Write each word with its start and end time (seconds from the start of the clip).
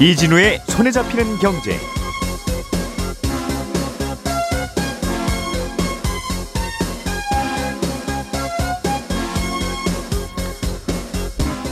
이진우의 0.00 0.60
손에 0.68 0.92
잡히는 0.92 1.38
경제. 1.38 1.76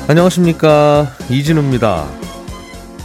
안녕하십니까 0.08 1.12
이진우입니다. 1.30 2.08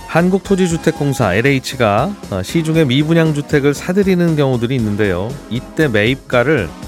한국토지주택공사 0.08 1.36
LH가 1.36 2.16
어, 2.32 2.42
시중에 2.42 2.86
미분양 2.86 3.36
주택을 3.36 3.76
사들이는 3.76 4.36
경우들이 4.36 4.76
있는데요. 4.76 5.30
이때 5.52 5.88
매입가를 5.88 6.68
어, 6.68 6.81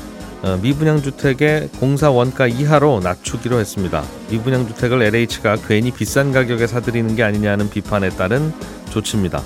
미분양 0.61 1.01
주택의 1.01 1.69
공사 1.79 2.11
원가 2.11 2.47
이하로 2.47 2.99
낮추기로 3.01 3.59
했습니다. 3.59 4.03
미분양 4.29 4.67
주택을 4.67 5.01
LH가 5.01 5.55
괜히 5.67 5.91
비싼 5.91 6.33
가격에 6.33 6.67
사들이는 6.67 7.15
게 7.15 7.23
아니냐는 7.23 7.69
비판에 7.69 8.09
따른 8.09 8.51
조치입니다. 8.91 9.41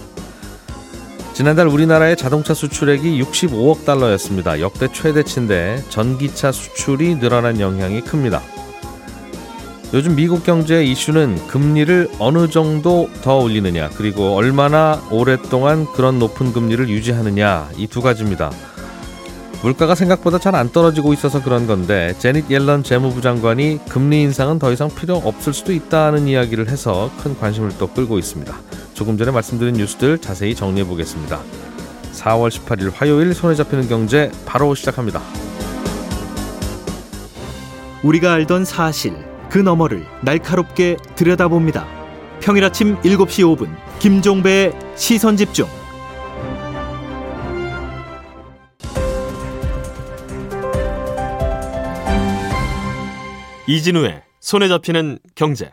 지난달 1.34 1.68
우리나라의 1.68 2.18
자동차 2.18 2.56
수출액이 2.56 3.22
65억 3.22 3.86
달러였습니다. 3.86 4.60
역대 4.60 4.92
최대치인데 4.92 5.84
전기차 5.90 6.52
수출이 6.52 7.20
늘어난 7.20 7.60
영향이 7.60 8.02
큽니다. 8.02 8.42
요즘 9.94 10.16
미국 10.16 10.44
경제의 10.44 10.92
이슈는 10.92 11.48
금리를 11.48 12.10
어느 12.18 12.50
정도 12.50 13.10
더 13.22 13.38
올리느냐, 13.38 13.90
그리고 13.96 14.36
얼마나 14.36 15.02
오랫동안 15.12 15.86
그런 15.94 16.18
높은 16.18 16.52
금리를 16.54 16.90
유지하느냐, 16.90 17.70
이 17.78 17.88
두 17.88 18.02
가지입니다. 18.02 18.52
물가가 19.68 19.96
생각보다 19.96 20.40
잘 20.40 20.56
안 20.56 20.72
떨어지고 20.72 21.12
있어서 21.12 21.44
그런 21.44 21.68
건데, 21.68 22.16
제닛 22.20 22.50
옐런 22.50 22.84
재무부 22.84 23.22
장관이 23.22 23.82
금리 23.90 24.22
인상은 24.22 24.60
더 24.60 24.72
이상 24.72 24.90
필요 24.90 25.18
없을 25.18 25.54
수도 25.54 25.74
있다는 25.74 26.30
이야기를 26.30 26.70
해서 26.70 27.12
큰 27.22 27.38
관심을 27.38 27.72
또 27.78 27.88
끌고 27.88 28.18
있습니다. 28.18 28.56
조금 28.94 29.18
전에 29.18 29.30
말씀드린 29.30 29.74
뉴스들 29.76 30.20
자세히 30.20 30.56
정리해 30.56 30.88
보겠습니다. 30.88 31.42
4월 32.14 32.50
18일 32.50 32.94
화요일 32.96 33.34
손에 33.34 33.56
잡히는 33.56 33.90
경제 33.90 34.32
바로 34.46 34.74
시작합니다. 34.74 35.22
우리가 38.04 38.34
알던 38.34 38.64
사실 38.64 39.18
그 39.50 39.58
너머를 39.58 40.06
날카롭게 40.22 40.96
들여다봅니다. 41.16 41.86
평일 42.40 42.64
아침 42.64 42.96
7시 43.02 43.58
5분 43.58 43.76
김종배의 44.00 44.72
시선 44.96 45.36
집중. 45.36 45.68
이진우의 53.68 54.22
손에 54.40 54.70
잡히는 54.70 55.20
경제. 55.36 55.70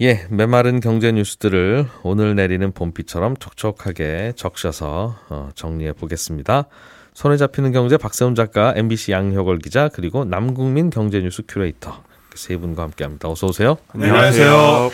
예, 0.00 0.26
메마른 0.28 0.80
경제 0.80 1.12
뉴스들을 1.12 1.86
오늘 2.02 2.34
내리는 2.34 2.72
봄비처럼 2.72 3.36
촉촉하게 3.36 4.32
적셔서 4.36 5.16
어, 5.28 5.48
정리해 5.54 5.92
보겠습니다. 5.92 6.64
손에 7.14 7.36
잡히는 7.36 7.72
경제 7.72 7.96
박세훈 7.96 8.34
작가, 8.34 8.72
MBC 8.76 9.12
양효걸 9.12 9.58
기자, 9.58 9.88
그리고 9.88 10.24
남국민 10.24 10.90
경제뉴스 10.90 11.42
큐레이터 11.48 12.02
세 12.34 12.56
분과 12.56 12.84
함께합니다. 12.84 13.28
어서 13.28 13.48
오세요. 13.48 13.76
안녕하세요. 13.88 14.90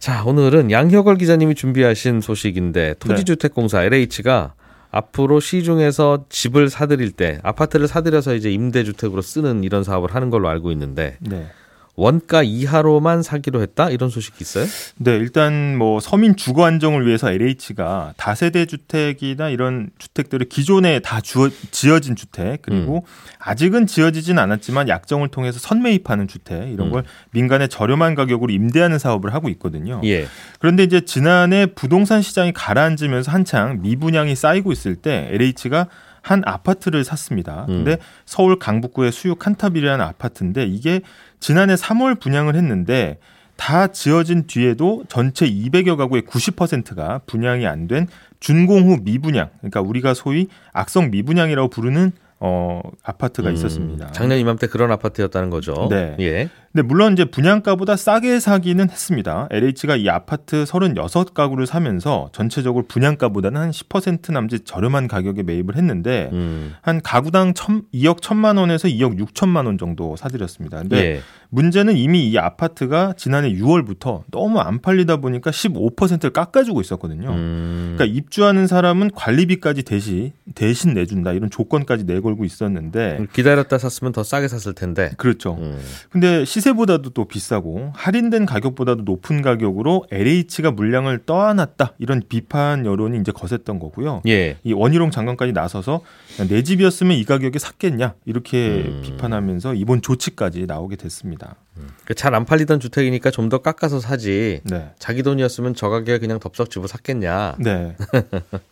자, 0.00 0.24
오늘은 0.24 0.70
양효걸 0.70 1.16
기자님이 1.16 1.54
준비하신 1.54 2.20
소식인데 2.20 2.94
토지주택공사 2.98 3.84
LH가 3.84 4.54
앞으로 4.96 5.40
시중에서 5.40 6.26
집을 6.28 6.70
사들일 6.70 7.10
때 7.10 7.40
아파트를 7.42 7.88
사들여서 7.88 8.36
이제 8.36 8.52
임대주택으로 8.52 9.22
쓰는 9.22 9.64
이런 9.64 9.82
사업을 9.82 10.14
하는 10.14 10.30
걸로 10.30 10.48
알고 10.48 10.70
있는데 10.70 11.16
네. 11.20 11.48
원가 11.96 12.42
이하로만 12.42 13.22
사기로 13.22 13.62
했다 13.62 13.90
이런 13.90 14.10
소식이 14.10 14.36
있어요? 14.40 14.66
네, 14.96 15.16
일단 15.16 15.76
뭐 15.76 16.00
서민 16.00 16.34
주거 16.34 16.64
안정을 16.64 17.06
위해서 17.06 17.30
LH가 17.30 18.14
다세대 18.16 18.66
주택이나 18.66 19.48
이런 19.48 19.90
주택들을 19.98 20.48
기존에 20.48 20.98
다 20.98 21.20
주어, 21.20 21.48
지어진 21.70 22.16
주택 22.16 22.62
그리고 22.62 22.96
음. 22.96 23.34
아직은 23.38 23.86
지어지진 23.86 24.38
않았지만 24.38 24.88
약정을 24.88 25.28
통해서 25.28 25.58
선매입하는 25.60 26.26
주택 26.26 26.68
이런 26.72 26.88
음. 26.88 26.92
걸 26.92 27.04
민간에 27.30 27.68
저렴한 27.68 28.16
가격으로 28.16 28.52
임대하는 28.52 28.98
사업을 28.98 29.32
하고 29.32 29.48
있거든요. 29.50 30.00
예. 30.04 30.26
그런데 30.58 30.82
이제 30.82 31.02
지난해 31.02 31.66
부동산 31.66 32.22
시장이 32.22 32.52
가라앉으면서 32.52 33.30
한창 33.30 33.82
미분양이 33.82 34.34
쌓이고 34.34 34.72
있을 34.72 34.96
때 34.96 35.28
LH가 35.30 35.88
한 36.24 36.42
아파트를 36.46 37.04
샀습니다. 37.04 37.64
근데 37.66 37.92
음. 37.92 37.96
서울 38.24 38.58
강북구의 38.58 39.12
수유 39.12 39.34
칸타빌이라는 39.36 40.02
아파트인데 40.02 40.64
이게 40.64 41.02
지난해 41.38 41.74
3월 41.74 42.18
분양을 42.18 42.56
했는데 42.56 43.18
다 43.56 43.88
지어진 43.88 44.46
뒤에도 44.46 45.04
전체 45.08 45.46
200여 45.46 45.96
가구의 45.96 46.22
90%가 46.22 47.20
분양이 47.26 47.66
안 47.66 47.86
된 47.86 48.08
준공 48.40 48.88
후 48.90 48.98
미분양, 49.02 49.50
그러니까 49.58 49.80
우리가 49.82 50.14
소위 50.14 50.48
악성 50.72 51.10
미분양이라고 51.10 51.68
부르는 51.68 52.12
어, 52.40 52.80
아파트가 53.02 53.50
음, 53.50 53.54
있었습니다. 53.54 54.10
작년 54.12 54.38
이맘때 54.38 54.66
그런 54.66 54.90
아파트였다는 54.92 55.50
거죠. 55.50 55.88
네. 55.90 56.16
예. 56.20 56.48
근데 56.74 56.88
물론 56.88 57.12
이제 57.12 57.24
분양가보다 57.24 57.94
싸게 57.94 58.40
사기는 58.40 58.90
했습니다. 58.90 59.46
LH가 59.52 59.94
이 59.94 60.08
아파트 60.08 60.64
36가구를 60.64 61.66
사면서 61.66 62.30
전체적으로 62.32 62.84
분양가보다는 62.88 63.60
한 63.60 63.70
10% 63.70 64.32
남짓 64.32 64.66
저렴한 64.66 65.06
가격에 65.06 65.44
매입을 65.44 65.76
했는데 65.76 66.30
음. 66.32 66.74
한 66.82 67.00
가구당 67.00 67.50
1 67.50 67.54
2억 67.54 68.20
1천만 68.20 68.58
원에서 68.58 68.88
2억 68.88 69.20
6천만 69.20 69.66
원 69.66 69.78
정도 69.78 70.16
사들였습니다. 70.16 70.78
근데 70.78 70.96
예. 70.96 71.20
문제는 71.50 71.96
이미 71.96 72.28
이 72.28 72.36
아파트가 72.36 73.14
지난해 73.16 73.52
6월부터 73.52 74.24
너무 74.32 74.58
안 74.58 74.82
팔리다 74.82 75.18
보니까 75.18 75.52
15%를 75.52 76.32
깎아주고 76.32 76.80
있었거든요. 76.80 77.30
음. 77.30 77.94
그러니까 77.96 78.16
입주하는 78.18 78.66
사람은 78.66 79.12
관리비까지 79.14 79.84
대신 79.84 80.32
대신 80.56 80.94
내준다 80.94 81.32
이런 81.32 81.50
조건까지 81.50 82.02
내걸고 82.02 82.44
있었는데 82.44 83.26
기다렸다 83.32 83.78
샀으면 83.78 84.12
더 84.12 84.24
싸게 84.24 84.48
샀을 84.48 84.74
텐데. 84.74 85.12
그렇죠. 85.16 85.56
음. 85.60 85.78
근데 86.10 86.44
시 86.44 86.63
시세보다도 86.64 87.10
또 87.10 87.26
비싸고 87.26 87.92
할인된 87.94 88.46
가격보다도 88.46 89.02
높은 89.02 89.42
가격으로 89.42 90.06
LH가 90.10 90.70
물량을 90.70 91.24
떠안았다 91.26 91.94
이런 91.98 92.22
비판 92.26 92.86
여론이 92.86 93.18
이제 93.20 93.32
거셌던 93.32 93.78
거고요. 93.78 94.22
예. 94.26 94.56
이 94.64 94.72
원희룡 94.72 95.10
장관까지 95.10 95.52
나서서 95.52 96.00
내 96.48 96.62
집이었으면 96.62 97.16
이 97.16 97.24
가격에 97.24 97.58
샀겠냐 97.58 98.14
이렇게 98.24 98.84
음. 98.86 99.02
비판하면서 99.04 99.74
이번 99.74 100.00
조치까지 100.00 100.66
나오게 100.66 100.96
됐습니다. 100.96 101.56
음. 101.76 101.88
잘안 102.14 102.44
팔리던 102.44 102.80
주택이니까 102.80 103.30
좀 103.30 103.44
더 103.48 103.58
깎아서 103.58 104.00
사지. 104.00 104.60
네. 104.64 104.90
자기 104.98 105.22
돈이었으면 105.22 105.74
저 105.74 105.88
가격에 105.90 106.18
그냥 106.18 106.40
덥석 106.40 106.70
집어 106.70 106.86
샀겠냐. 106.86 107.56
네. 107.58 107.94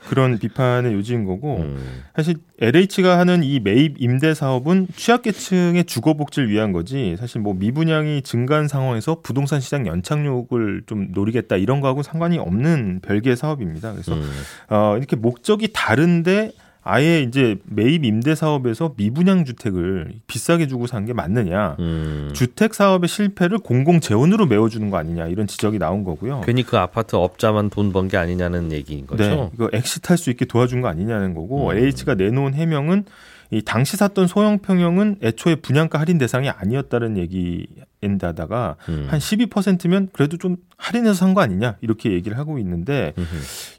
그런 0.09 0.39
비판의 0.39 0.95
요지인 0.95 1.25
거고 1.25 1.59
음. 1.59 2.03
사실 2.17 2.37
LH가 2.61 3.19
하는 3.19 3.43
이 3.45 3.61
매입 3.61 3.97
임대 3.99 4.33
사업은 4.35 4.89
취약계층의 4.97 5.85
주거 5.85 6.15
복지를 6.15 6.49
위한 6.49 6.73
거지 6.73 7.17
사실 7.19 7.41
뭐 7.41 7.55
미분양이 7.55 8.23
증가한 8.23 8.67
상황에서 8.69 9.21
부동산 9.23 9.61
시장 9.61 9.87
연착륙을 9.87 10.84
좀 10.87 11.09
노리겠다 11.13 11.57
이런 11.57 11.81
거하고 11.81 12.03
상관이 12.03 12.39
없는 12.39 13.01
별개의 13.03 13.37
사업입니다. 13.37 13.93
그래서 13.93 14.15
음. 14.15 14.31
어, 14.71 14.97
이렇게 14.97 15.17
목적이 15.17 15.69
다른데 15.73 16.53
아예 16.84 17.20
이제 17.20 17.56
매입 17.65 18.04
임대 18.04 18.34
사업에서 18.34 18.94
미분양 18.97 19.44
주택을 19.44 20.15
비싸게 20.26 20.66
주고 20.66 20.87
산 20.88 21.03
게 21.06 21.12
맞느냐? 21.12 21.76
음. 21.78 22.31
주택 22.34 22.75
사업의 22.75 23.09
실패를 23.09 23.59
공공 23.59 24.00
재원으로 24.00 24.47
메워주는 24.47 24.91
거 24.91 24.97
아니냐 24.97 25.26
이런 25.26 25.47
지적이 25.47 25.78
나온 25.78 26.03
거고요. 26.04 26.41
괜히 26.44 26.62
그 26.65 26.76
아파트 26.78 27.16
업자만 27.16 27.71
돈 27.71 27.92
번 27.92 28.09
게 28.09 28.16
아니냐는 28.16 28.72
얘기인 28.72 29.06
거죠. 29.06 29.22
네, 29.22 29.50
이거 29.54 29.69
엑시트할 29.72 30.19
수 30.19 30.31
있게 30.31 30.44
도와준 30.44 30.81
거 30.81 30.88
아니냐는 30.88 31.34
거고 31.34 31.71
음. 31.71 31.76
H가 31.78 32.15
내놓은 32.15 32.54
해명은 32.54 33.04
이 33.53 33.61
당시 33.63 33.99
샀던 33.99 34.27
소형 34.28 34.59
평형은 34.60 35.16
애초에 35.22 35.57
분양가 35.57 36.01
할인 36.01 36.16
대상이 36.16 36.49
아니었다는 36.49 37.19
얘기인데다가 37.19 38.77
음. 38.89 39.07
한 39.10 39.19
12%면 39.19 40.09
그래도 40.13 40.39
좀 40.39 40.57
할인해서 40.78 41.15
산 41.15 41.34
거 41.34 41.43
아니냐 41.43 41.77
이렇게 41.83 42.13
얘기를 42.13 42.39
하고 42.39 42.59
있는데 42.59 43.13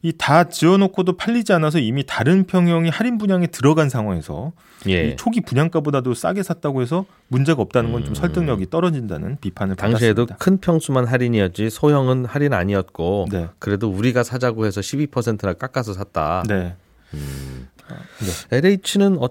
이 0.03 0.11
다 0.15 0.45
지어놓고도 0.45 1.17
팔리지 1.17 1.53
않아서 1.53 1.79
이미 1.79 2.03
다른 2.05 2.45
평형이 2.45 2.89
할인 2.89 3.17
분양에 3.17 3.47
들어간 3.47 3.89
상황에서 3.89 4.53
예. 4.87 5.09
이 5.09 5.15
초기 5.15 5.41
분양가보다도 5.41 6.13
싸게 6.13 6.43
샀다고 6.43 6.81
해서 6.83 7.05
문제가 7.27 7.61
없다는 7.63 7.91
건좀 7.91 8.11
음. 8.11 8.15
설득력이 8.15 8.69
떨어진다는 8.69 9.37
비판을 9.41 9.75
당시에도 9.75 10.27
받았습니다. 10.27 10.35
큰 10.37 10.57
평수만 10.59 11.05
할인이었지 11.07 11.69
소형은 11.71 12.25
할인 12.25 12.53
아니었고 12.53 13.27
네. 13.31 13.47
그래도 13.59 13.89
우리가 13.89 14.23
사자고 14.23 14.65
해서 14.67 14.81
12%나 14.81 15.53
깎아서 15.53 15.93
샀다. 15.93 16.43
네. 16.47 16.75
음. 17.15 17.67
네. 18.49 18.57
LH는 18.57 19.17
어, 19.21 19.27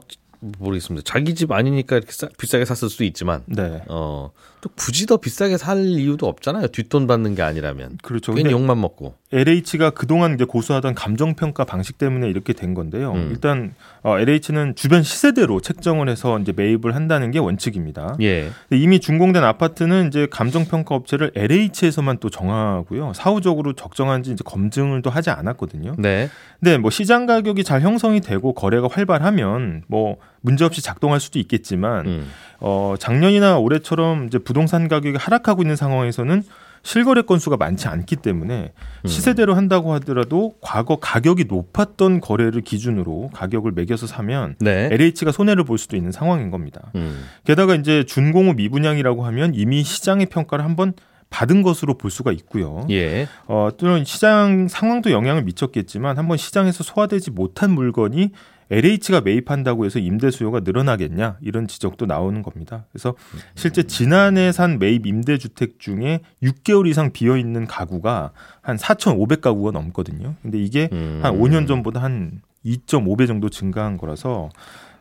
모르겠습니다. 0.59 1.05
자기 1.05 1.35
집 1.35 1.53
아니니까 1.53 1.97
이렇게 1.97 2.13
싸, 2.13 2.29
비싸게 2.37 2.65
샀을 2.65 2.91
수도 2.91 3.05
있지만, 3.05 3.43
네. 3.47 3.83
어, 3.89 4.33
또 4.61 4.69
굳이 4.77 5.07
더 5.07 5.17
비싸게 5.17 5.57
살 5.57 5.85
이유도 5.85 6.27
없잖아요. 6.27 6.69
뒷돈 6.69 7.07
받는 7.07 7.35
게 7.35 7.43
아니라면. 7.43 7.99
그렇죠. 8.03 8.35
괜히 8.35 8.51
욕만 8.51 8.81
먹고. 8.81 9.15
LH가 9.33 9.91
그동안 9.91 10.35
이제 10.35 10.45
고수하던 10.45 10.95
감정 10.95 11.35
평가 11.35 11.65
방식 11.65 11.97
때문에 11.97 12.29
이렇게 12.29 12.53
된 12.53 12.75
건데요. 12.75 13.13
음. 13.13 13.29
일단 13.31 13.75
어, 14.03 14.19
LH는 14.19 14.75
주변 14.75 15.03
시세대로 15.03 15.61
책정을 15.61 16.09
해서 16.09 16.39
이제 16.39 16.53
매입을 16.55 16.95
한다는 16.95 17.31
게 17.31 17.39
원칙입니다. 17.39 18.17
예. 18.21 18.51
이미 18.71 19.01
준공된 19.01 19.43
아파트는 19.43 20.09
이제 20.09 20.27
감정 20.31 20.65
평가 20.67 20.95
업체를 20.95 21.33
LH에서만 21.35 22.19
또 22.19 22.29
정하고요. 22.31 23.13
사후적으로 23.15 23.73
적정한지 23.73 24.33
이제 24.33 24.43
검증을 24.45 25.03
또 25.03 25.11
하지 25.11 25.31
않았거든요. 25.31 25.95
네. 25.99 26.29
근데 26.61 26.79
뭐 26.79 26.91
시장 26.91 27.27
가격이 27.27 27.65
잘 27.65 27.81
형성이 27.81 28.21
되고 28.21 28.53
거래가 28.53 28.89
활발하면 28.91 29.85
뭐 29.87 30.19
문제 30.43 30.65
없이 30.65 30.83
작동할 30.83 31.21
수도 31.21 31.39
있겠지만 31.39 32.07
음. 32.07 32.31
어 32.61 32.95
작년이나 32.99 33.59
올해처럼 33.59 34.27
이제 34.27 34.39
부동산 34.39 34.89
가격이 34.89 35.17
하락하고 35.17 35.63
있는 35.63 35.75
상황에서는 35.75 36.43
실거래 36.83 37.23
건수가 37.23 37.57
많지 37.57 37.89
않기 37.89 38.17
때문에 38.17 38.73
음. 39.05 39.09
시세대로 39.09 39.55
한다고 39.55 39.93
하더라도 39.95 40.55
과거 40.61 40.97
가격이 40.97 41.45
높았던 41.45 42.21
거래를 42.21 42.63
기준으로 42.63 43.31
가격을 43.33 43.73
매겨서 43.73 44.07
사면 44.07 44.57
네. 44.61 44.89
LH가 44.91 45.33
손해를 45.33 45.65
볼 45.65 45.79
수도 45.79 45.97
있는 45.97 46.13
상황인 46.13 46.51
겁니다. 46.51 46.91
음. 46.97 47.25
게다가 47.45 47.75
이제 47.75 48.05
준공후 48.05 48.55
미분양이라고 48.55 49.25
하면 49.27 49.55
이미 49.55 49.83
시장의 49.83 50.27
평가를 50.27 50.65
한번 50.65 50.95
받은 51.33 51.63
것으로 51.63 51.97
볼 51.97 52.11
수가 52.11 52.31
있고요. 52.33 52.87
예. 52.91 53.27
어, 53.47 53.71
또는 53.77 54.05
시장 54.05 54.69
상황도 54.69 55.11
영향을 55.11 55.43
미쳤겠지만 55.43 56.19
한번 56.19 56.37
시장에서 56.37 56.85
소화되지 56.85 57.31
못한 57.31 57.73
물건이 57.73 58.31
LH가 58.73 59.21
매입한다고 59.21 59.85
해서 59.85 59.99
임대 59.99 60.31
수요가 60.31 60.61
늘어나겠냐 60.61 61.37
이런 61.43 61.69
지적도 61.69 62.07
나오는 62.07 62.43
겁니다. 62.43 62.87
그래서 62.91 63.15
실제 63.55 63.83
지난해 63.83 64.51
산 64.51 64.79
매입 64.79 65.07
임대 65.07 65.37
주택 65.37 65.79
중에 65.79 66.21
6개월 66.43 66.89
이상 66.89 67.13
비어 67.13 67.37
있는 67.37 67.67
가구가 67.67 68.33
한 68.63 68.77
4,500가구가 68.77 69.73
넘거든요. 69.73 70.35
근데 70.41 70.59
이게 70.59 70.89
음. 70.93 71.21
한 71.23 71.39
5년 71.39 71.69
전보다 71.69 72.03
한 72.03 72.41
2.5배 72.65 73.27
정도 73.27 73.51
증가한 73.51 73.99
거라서 73.99 74.49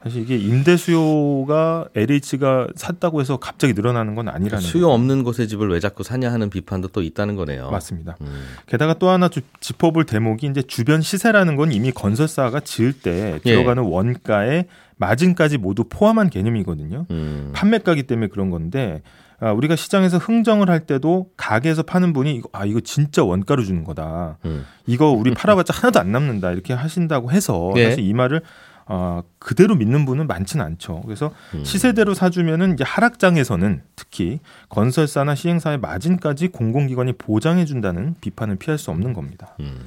사실 0.03 0.23
이게 0.23 0.35
임대 0.35 0.77
수요가 0.77 1.87
LH가 1.95 2.67
샀다고 2.75 3.21
해서 3.21 3.37
갑자기 3.37 3.73
늘어나는 3.73 4.15
건 4.15 4.29
아니라는 4.29 4.63
수요 4.63 4.87
거죠. 4.87 4.93
없는 4.93 5.23
곳에 5.23 5.45
집을 5.45 5.69
왜 5.69 5.79
자꾸 5.79 6.03
사냐 6.03 6.31
하는 6.31 6.49
비판도 6.49 6.87
또 6.89 7.03
있다는 7.03 7.35
거네요. 7.35 7.69
맞습니다. 7.69 8.17
음. 8.21 8.43
게다가 8.65 8.95
또 8.95 9.09
하나 9.09 9.29
좀 9.29 9.43
짚어볼 9.59 10.05
대목이 10.05 10.47
이제 10.47 10.63
주변 10.63 11.01
시세라는 11.01 11.55
건 11.55 11.71
이미 11.71 11.91
건설사가 11.91 12.61
지을 12.61 12.93
때 12.93 13.39
예. 13.45 13.51
들어가는 13.51 13.83
원가에 13.83 14.65
마진까지 14.97 15.57
모두 15.57 15.83
포함한 15.87 16.29
개념이거든요. 16.29 17.05
음. 17.11 17.51
판매가기 17.53 18.03
때문에 18.03 18.27
그런 18.27 18.49
건데 18.49 19.01
아, 19.39 19.51
우리가 19.51 19.75
시장에서 19.75 20.17
흥정을 20.19 20.69
할 20.69 20.81
때도 20.81 21.29
가게에서 21.35 21.81
파는 21.81 22.13
분이 22.13 22.35
이거, 22.35 22.49
아 22.53 22.65
이거 22.65 22.79
진짜 22.79 23.23
원가로 23.23 23.63
주는 23.63 23.83
거다. 23.83 24.37
음. 24.45 24.65
이거 24.85 25.09
우리 25.09 25.33
팔아봤자 25.33 25.73
하나도 25.75 25.99
안 25.99 26.11
남는다 26.11 26.51
이렇게 26.51 26.73
하신다고 26.73 27.31
해서 27.31 27.73
예. 27.75 27.89
사실 27.89 28.03
이 28.03 28.13
말을 28.13 28.41
어, 28.85 29.21
그대로 29.39 29.75
믿는 29.75 30.05
분은 30.05 30.27
많지는 30.27 30.63
않죠. 30.65 31.01
그래서 31.05 31.31
음. 31.53 31.63
시세대로 31.63 32.13
사주면은 32.13 32.73
이제 32.73 32.83
하락장에서는 32.83 33.81
특히 33.95 34.39
건설사나 34.69 35.35
시행사의 35.35 35.79
마진까지 35.79 36.49
공공기관이 36.49 37.13
보장해 37.13 37.65
준다는 37.65 38.15
비판을 38.21 38.57
피할 38.57 38.77
수 38.77 38.91
없는 38.91 39.13
겁니다. 39.13 39.55
음. 39.59 39.79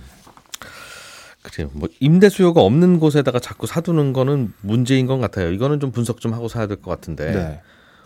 그래요. 1.42 1.70
뭐 1.74 1.88
임대 2.00 2.28
수요가 2.30 2.62
없는 2.62 2.98
곳에다가 2.98 3.38
자꾸 3.38 3.66
사두는 3.66 4.14
거는 4.14 4.54
문제인 4.62 5.06
것 5.06 5.18
같아요. 5.18 5.52
이거는 5.52 5.78
좀 5.80 5.90
분석 5.92 6.20
좀 6.20 6.32
하고 6.32 6.48
사야 6.48 6.66
될 6.66 6.78
것 6.78 6.90
같은데. 6.90 7.32
네. 7.32 7.60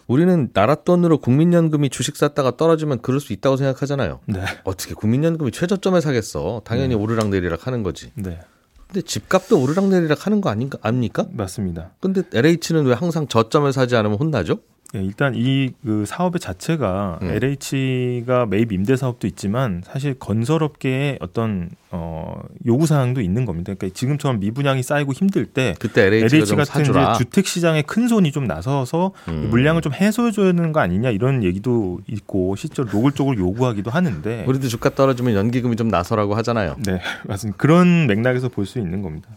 우리는 0.08 0.48
나라 0.54 0.74
돈으로 0.74 1.18
국민연금이 1.18 1.90
주식 1.90 2.16
샀다가 2.16 2.56
떨어지면 2.56 3.02
그럴 3.02 3.20
수 3.20 3.32
있다고 3.34 3.56
생각하잖아요. 3.58 4.20
네. 4.26 4.42
어떻게 4.64 4.94
국민연금이 4.94 5.52
최저점에 5.52 6.00
사겠어? 6.00 6.62
당연히 6.64 6.94
오르락 6.94 7.28
내리락 7.28 7.66
하는 7.66 7.82
거지. 7.82 8.10
네. 8.14 8.40
근데 8.88 9.02
집값도 9.02 9.60
오르락 9.60 9.88
내리락 9.88 10.26
하는 10.26 10.40
거 10.40 10.50
아닌가 10.50 10.78
아닙니까? 10.82 11.26
맞습니다. 11.30 11.90
근데 12.00 12.22
LH는 12.32 12.86
왜 12.86 12.94
항상 12.94 13.28
저점에 13.28 13.70
사지 13.72 13.96
않으면 13.96 14.18
혼나죠? 14.18 14.60
예, 14.94 15.02
일단 15.02 15.34
이 15.36 15.70
그 15.84 16.06
사업의 16.06 16.40
자체가 16.40 17.18
음. 17.20 17.30
LH가 17.30 18.46
매입 18.46 18.72
임대 18.72 18.96
사업도 18.96 19.26
있지만 19.26 19.82
사실 19.84 20.14
건설업계의 20.18 21.18
어떤 21.20 21.68
어 21.90 22.38
요구 22.66 22.86
사항도 22.86 23.22
있는 23.22 23.46
겁니다. 23.46 23.72
그러니까 23.74 23.96
지금처럼 23.96 24.40
미분양이 24.40 24.82
쌓이고 24.82 25.12
힘들 25.14 25.46
때 25.46 25.74
그때 25.78 26.02
LH 26.06 26.44
좀 26.44 26.58
같은 26.58 26.84
이제. 26.84 27.14
주택 27.16 27.46
시장에 27.46 27.80
큰 27.80 28.08
손이 28.08 28.30
좀 28.30 28.46
나서서 28.46 29.12
음. 29.28 29.48
물량을 29.50 29.80
좀 29.80 29.94
해소해 29.94 30.30
줘야 30.32 30.52
되는 30.52 30.72
거 30.72 30.80
아니냐 30.80 31.08
이런 31.10 31.42
얘기도 31.42 32.00
있고 32.06 32.56
실제로 32.56 32.88
노골적으로 32.90 33.38
요구하기도 33.38 33.90
하는데 33.90 34.44
우리도 34.46 34.68
주가 34.68 34.90
떨어지면 34.90 35.34
연기금이 35.34 35.76
좀 35.76 35.88
나서라고 35.88 36.34
하잖아요. 36.34 36.76
네, 36.84 37.00
맞습니다. 37.26 37.56
그런 37.56 38.06
맥락에서 38.06 38.48
볼 38.50 38.66
수 38.66 38.78
있는 38.78 39.00
겁니다. 39.00 39.28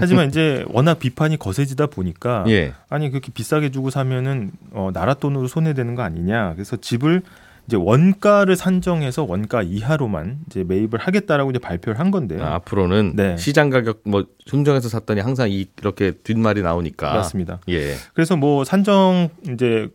하지만 0.00 0.26
이제 0.28 0.64
워낙 0.70 0.98
비판이 0.98 1.36
거세지다 1.38 1.86
보니까 1.86 2.44
예. 2.48 2.72
아니 2.88 3.08
그렇게 3.10 3.30
비싸게 3.32 3.70
주고 3.70 3.90
사면은 3.90 4.50
어, 4.72 4.90
나라 4.92 5.14
돈으로 5.14 5.46
손해 5.46 5.74
되는 5.74 5.94
거 5.94 6.02
아니냐. 6.02 6.54
그래서 6.54 6.76
집을 6.76 7.22
이제 7.68 7.76
원가를 7.76 8.56
산정해서 8.56 9.24
원가 9.28 9.62
이하로만 9.62 10.38
이제 10.46 10.64
매입을 10.64 10.98
하겠다라고 10.98 11.50
이제 11.50 11.58
발표를 11.58 12.00
한 12.00 12.10
건데요. 12.10 12.42
아, 12.42 12.54
앞으로는 12.54 13.12
네. 13.14 13.36
시장 13.36 13.68
가격 13.68 14.00
뭐 14.04 14.24
흥정해서 14.48 14.88
샀더니 14.88 15.20
항상 15.20 15.50
이- 15.50 15.66
이렇게 15.78 16.12
뒷말이 16.12 16.62
나오니까. 16.62 17.12
맞습니다. 17.12 17.60
예. 17.68 17.94
그래서 18.14 18.36
뭐 18.36 18.64
산정 18.64 19.28
이제 19.52 19.88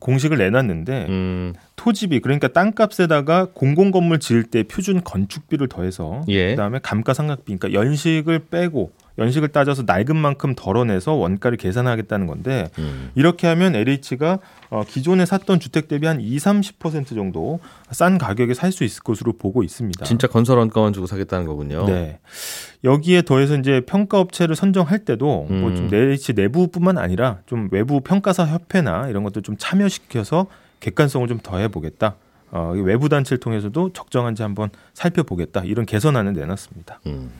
공식을 0.00 0.36
내놨는데 0.36 1.06
음. 1.08 1.54
토지비 1.76 2.20
그러니까 2.20 2.48
땅값에다가 2.48 3.46
공공 3.54 3.92
건물 3.92 4.18
지을 4.20 4.42
때 4.44 4.62
표준 4.64 5.02
건축비를 5.02 5.68
더해서 5.68 6.22
예. 6.28 6.50
그다음에 6.50 6.80
감가상각비 6.82 7.56
그러니까 7.56 7.72
연식을 7.80 8.40
빼고 8.50 8.92
연식을 9.18 9.48
따져서 9.48 9.82
낡은 9.86 10.14
만큼 10.14 10.54
덜어내서 10.54 11.14
원가를 11.14 11.56
계산하겠다는 11.58 12.26
건데 12.26 12.68
음. 12.78 13.10
이렇게 13.14 13.46
하면 13.46 13.74
LH가 13.74 14.38
어, 14.70 14.82
기존에 14.86 15.26
샀던 15.26 15.58
주택 15.60 15.88
대비 15.88 16.06
한 16.06 16.20
2, 16.20 16.36
30% 16.36 17.14
정도 17.14 17.58
싼 17.90 18.18
가격에 18.18 18.54
살 18.54 18.76
수 18.76 18.84
있을 18.84 19.02
것으로 19.02 19.32
보고 19.32 19.62
있습니다. 19.62 20.04
진짜 20.04 20.26
건설 20.28 20.58
원가만 20.58 20.92
주고 20.92 21.06
사겠다는 21.06 21.46
거군요. 21.46 21.86
네. 21.86 22.18
여기에 22.84 23.22
더해서 23.22 23.56
이제 23.56 23.80
평가 23.86 24.20
업체를 24.20 24.54
선정할 24.54 24.98
때도 25.00 25.46
음. 25.50 25.60
뭐좀 25.62 25.88
LH 25.92 26.34
내부뿐만 26.34 26.98
아니라 26.98 27.38
좀 27.46 27.68
외부 27.72 28.00
평가사 28.02 28.44
협회나 28.44 29.08
이런 29.08 29.24
것들 29.24 29.40
좀 29.42 29.56
참여시켜서 29.58 30.46
객관성을 30.80 31.26
좀 31.28 31.38
더해 31.42 31.68
보겠다. 31.68 32.16
어, 32.50 32.74
이 32.76 32.80
외부 32.80 33.08
단체를 33.08 33.40
통해서도 33.40 33.92
적정한지 33.92 34.42
한번 34.42 34.68
살펴보겠다. 34.94 35.62
이런 35.64 35.86
개선안을 35.86 36.34
내놨습니다. 36.34 37.00
음. 37.06 37.30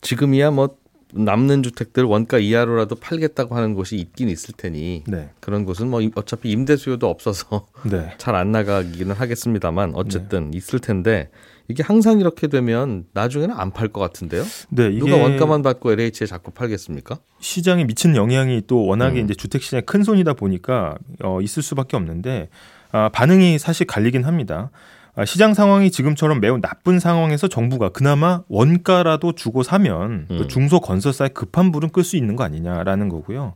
지금이야 0.00 0.50
뭐 0.50 0.76
남는 1.14 1.62
주택들 1.62 2.04
원가 2.04 2.38
이하로라도 2.38 2.94
팔겠다고 2.96 3.56
하는 3.56 3.72
곳이 3.74 3.96
있긴 3.96 4.28
있을 4.28 4.52
테니 4.56 5.04
네. 5.06 5.30
그런 5.40 5.64
곳은 5.64 5.88
뭐 5.88 6.02
임- 6.02 6.10
어차피 6.14 6.50
임대 6.50 6.76
수요도 6.76 7.08
없어서 7.08 7.66
네. 7.90 8.12
잘안 8.18 8.52
나가기는 8.52 9.14
하겠습니다만 9.14 9.92
어쨌든 9.94 10.52
있을 10.52 10.80
텐데 10.80 11.30
이게 11.66 11.82
항상 11.82 12.20
이렇게 12.20 12.46
되면 12.46 13.04
나중에는 13.14 13.54
안 13.54 13.72
팔 13.72 13.88
것 13.88 14.00
같은데요. 14.00 14.42
네, 14.70 14.90
누가 14.90 15.16
원가만 15.16 15.62
받고 15.62 15.92
LH에 15.92 16.26
자꾸 16.26 16.50
팔겠습니까? 16.50 17.18
시장에 17.40 17.84
미친 17.84 18.14
영향이 18.16 18.62
또 18.66 18.84
워낙에 18.86 19.20
음. 19.20 19.24
이제 19.24 19.34
주택 19.34 19.62
시장에 19.62 19.80
큰 19.82 20.02
손이다 20.02 20.34
보니까 20.34 20.96
어, 21.22 21.40
있을 21.40 21.62
수밖에 21.62 21.96
없는데 21.96 22.48
아, 22.92 23.08
반응이 23.10 23.58
사실 23.58 23.86
갈리긴 23.86 24.24
합니다. 24.24 24.70
아, 25.18 25.24
시장 25.24 25.52
상황이 25.52 25.90
지금처럼 25.90 26.40
매우 26.40 26.60
나쁜 26.60 27.00
상황에서 27.00 27.48
정부가 27.48 27.88
그나마 27.88 28.42
원가라도 28.46 29.32
주고 29.32 29.64
사면 29.64 30.26
그 30.28 30.42
음. 30.42 30.48
중소 30.48 30.78
건설사의 30.78 31.30
급한 31.34 31.72
불은 31.72 31.88
끌 31.88 32.04
수 32.04 32.16
있는 32.16 32.36
거 32.36 32.44
아니냐라는 32.44 33.08
거고요. 33.08 33.54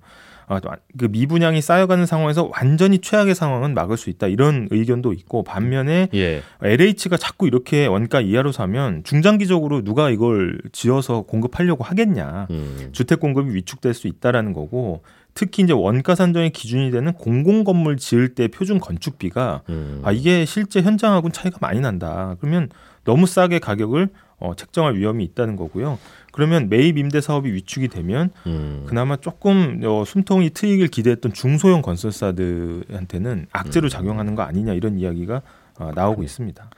아, 0.49 0.59
또그 0.59 1.13
미분양이 1.13 1.63
쌓여가는 1.63 2.05
상황에서 2.05 2.51
완전히 2.53 2.99
최악의 2.99 3.37
상황은 3.37 3.75
막을 3.75 3.97
수 3.97 4.11
있다 4.11 4.27
이런 4.27 4.67
의견도 4.73 5.13
있고 5.13 5.45
반면에 5.45 6.09
예. 6.15 6.43
LH가 6.61 7.17
자꾸 7.17 7.47
이렇게 7.47 7.87
원가 7.87 8.21
이하로 8.21 8.51
사면 8.51 9.05
중장기적으로 9.05 9.83
누가 9.83 10.11
이걸 10.11 10.61
지어서 10.73 11.23
공급하려고 11.23 11.85
하겠냐. 11.85 12.49
음. 12.51 12.89
주택 12.91 13.21
공급이 13.21 13.55
위축될 13.55 13.95
수 13.95 14.09
있다라는 14.09 14.53
거고 14.53 15.05
특히 15.35 15.63
이제 15.63 15.73
원가 15.73 16.15
산정의 16.15 16.51
기준이 16.51 16.91
되는 16.91 17.13
공공 17.13 17.65
건물 17.65 17.97
지을 17.97 18.35
때 18.35 18.49
표준 18.49 18.79
건축비가 18.79 19.63
음. 19.69 20.01
아 20.05 20.13
이게 20.13 20.45
실제 20.45 20.83
현장하고는 20.83 21.33
차이가 21.33 21.59
많이 21.61 21.81
난다. 21.81 22.37
그러면 22.41 22.69
너무 23.05 23.27
싸게 23.27 23.59
가격을 23.59 24.11
어, 24.39 24.55
책정할 24.57 24.97
위험이 24.97 25.25
있다는 25.25 25.57
거고요. 25.57 25.99
그러면 26.33 26.69
매입 26.69 26.99
임대 26.99 27.21
사업이 27.21 27.53
위축이 27.53 27.89
되면 27.89 28.31
음. 28.47 28.85
그나마 28.87 29.17
조금 29.17 29.81
어, 29.85 30.05
숨통이 30.05 30.51
트이길 30.51 30.89
기대했던 30.89 31.33
중소형 31.33 31.81
건설사들한테는 31.83 33.31
음. 33.31 33.47
악재로 33.53 33.89
작용하는 33.89 34.35
거 34.35 34.43
아니냐 34.43 34.73
이런 34.73 34.99
이야기가 34.99 35.43
어, 35.79 35.93
나오고 35.95 36.23
있습니다. 36.25 36.71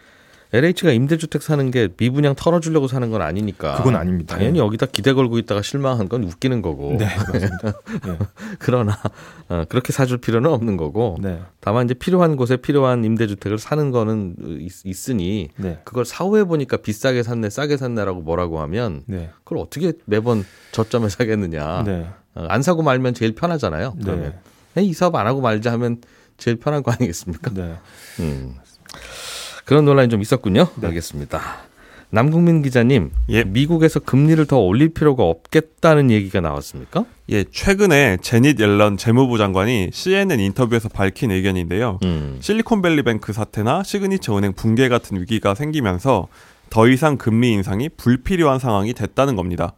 LH가 0.54 0.92
임대주택 0.92 1.42
사는 1.42 1.68
게 1.72 1.88
미분양 1.96 2.36
털어주려고 2.36 2.86
사는 2.86 3.10
건 3.10 3.22
아니니까. 3.22 3.74
그건 3.74 3.96
아닙니다. 3.96 4.36
당연히 4.36 4.60
여기다 4.60 4.86
기대 4.86 5.12
걸고 5.12 5.38
있다가 5.38 5.62
실망한 5.62 6.08
건 6.08 6.22
웃기는 6.22 6.62
거고. 6.62 6.96
네, 6.96 7.06
맞습니다. 7.06 7.72
네. 8.04 8.18
그러나 8.60 8.96
어, 9.48 9.64
그렇게 9.68 9.92
사줄 9.92 10.18
필요는 10.18 10.48
없는 10.48 10.76
거고. 10.76 11.18
네. 11.20 11.40
다만 11.58 11.86
이제 11.86 11.94
필요한 11.94 12.36
곳에 12.36 12.56
필요한 12.56 13.02
임대주택을 13.04 13.58
사는 13.58 13.90
거는 13.90 14.36
있, 14.84 15.10
으니 15.10 15.48
네. 15.56 15.80
그걸 15.82 16.04
사후에 16.04 16.44
보니까 16.44 16.76
비싸게 16.76 17.24
샀네, 17.24 17.50
싸게 17.50 17.76
샀네라고 17.76 18.20
뭐라고 18.20 18.60
하면 18.60 19.02
네. 19.06 19.30
그걸 19.42 19.58
어떻게 19.58 19.94
매번 20.04 20.44
저점에 20.70 21.08
사겠느냐. 21.08 21.82
네. 21.82 22.06
어, 22.36 22.46
안 22.48 22.62
사고 22.62 22.82
말면 22.82 23.14
제일 23.14 23.34
편하잖아요. 23.34 23.94
네. 23.96 24.04
그러면 24.04 24.34
에이, 24.76 24.86
이 24.86 24.92
사업 24.92 25.16
안 25.16 25.26
하고 25.26 25.40
말자 25.40 25.72
하면 25.72 26.00
제일 26.36 26.58
편한 26.58 26.84
거 26.84 26.92
아니겠습니까? 26.92 27.50
네. 27.54 27.74
음. 28.20 28.54
그런 29.64 29.84
논란이 29.84 30.08
좀 30.08 30.20
있었군요. 30.20 30.68
네. 30.76 30.88
알겠습니다. 30.88 31.40
남국민 32.10 32.62
기자님, 32.62 33.10
예. 33.30 33.42
미국에서 33.42 33.98
금리를 33.98 34.46
더 34.46 34.58
올릴 34.58 34.90
필요가 34.90 35.24
없겠다는 35.24 36.12
얘기가 36.12 36.40
나왔습니까? 36.40 37.04
예, 37.30 37.42
최근에 37.42 38.18
재닛 38.22 38.60
옐런 38.60 38.96
재무부 38.96 39.36
장관이 39.36 39.90
CNN 39.92 40.38
인터뷰에서 40.38 40.88
밝힌 40.88 41.32
의견인데요. 41.32 41.98
음. 42.04 42.36
실리콘밸리뱅크 42.40 43.32
사태나 43.32 43.82
시그니처 43.82 44.38
은행 44.38 44.52
붕괴 44.52 44.88
같은 44.88 45.20
위기가 45.20 45.56
생기면서 45.56 46.28
더 46.70 46.88
이상 46.88 47.16
금리 47.16 47.52
인상이 47.52 47.88
불필요한 47.88 48.60
상황이 48.60 48.94
됐다는 48.94 49.34
겁니다. 49.34 49.74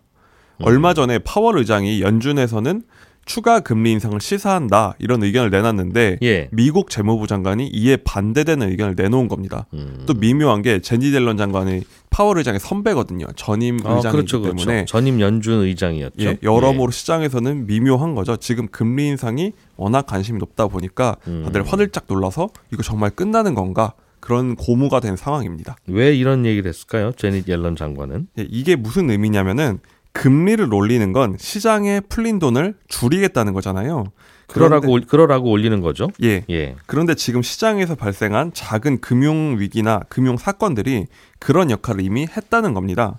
얼마 0.63 0.95
전에 0.95 1.19
파월 1.19 1.59
의장이 1.59 2.03
연준에서는 2.03 2.83
추가 3.27 3.61
금리 3.61 3.93
인상을 3.93 4.19
시사한다 4.21 4.95
이런 4.99 5.23
의견을 5.23 5.51
내놨는데 5.51 6.19
예. 6.23 6.49
미국 6.53 6.89
재무부 6.89 7.27
장관이 7.27 7.67
이에 7.67 7.97
반대되는 7.99 8.71
의견을 8.71 8.95
내놓은 8.97 9.29
겁니다. 9.29 9.67
음. 9.75 10.05
또 10.07 10.15
미묘한 10.15 10.63
게 10.63 10.81
제니 10.81 11.11
델런 11.11 11.37
장관의 11.37 11.83
파월 12.09 12.39
의장의 12.39 12.61
선배거든요. 12.61 13.27
전임 13.35 13.79
아, 13.85 13.97
의장이기 13.97 14.17
그렇죠, 14.17 14.41
그렇죠. 14.41 14.65
때문에 14.65 14.85
전임 14.87 15.21
연준 15.21 15.61
의장이었죠. 15.61 16.25
예, 16.25 16.39
여러모로 16.43 16.93
시장에서는 16.93 17.67
미묘한 17.67 18.15
거죠. 18.15 18.37
지금 18.37 18.69
금리 18.69 19.09
인상이 19.09 19.53
워낙 19.77 20.07
관심이 20.07 20.39
높다 20.39 20.69
보니까 20.69 21.17
음. 21.27 21.43
다들 21.45 21.65
화들짝 21.65 22.05
놀라서 22.09 22.49
이거 22.73 22.83
정말 22.83 23.11
끝나는 23.11 23.55
건가 23.55 23.93
그런 24.21 24.55
고무가 24.55 25.01
된 25.01 25.17
상황입니다. 25.17 25.77
왜 25.89 26.15
이런 26.15 26.47
얘기를 26.47 26.69
했을까요? 26.69 27.13
제닛 27.13 27.49
옐런 27.49 27.77
장관은. 27.77 28.29
예, 28.39 28.47
이게 28.49 28.77
무슨 28.77 29.11
의미냐면은 29.11 29.81
금리를 30.17 30.73
올리는 30.73 31.13
건 31.13 31.37
시장에 31.39 32.01
풀린 32.01 32.39
돈을 32.39 32.75
줄이겠다는 32.89 33.53
거잖아요. 33.53 34.05
그러라고 34.47 34.93
올- 34.93 35.01
그러라고 35.03 35.51
올리는 35.51 35.81
거죠. 35.81 36.09
예. 36.23 36.45
예. 36.51 36.77
그런데 36.87 37.15
지금 37.15 37.43
시장에서 37.43 37.95
발생한 37.97 38.53
작은 38.55 39.01
금융 39.01 39.57
위기나 39.59 40.01
금융 40.09 40.37
사건들이 40.37 41.07
그런 41.39 41.71
역할을 41.71 42.01
이미 42.03 42.27
했다는 42.27 42.73
겁니다. 42.73 43.19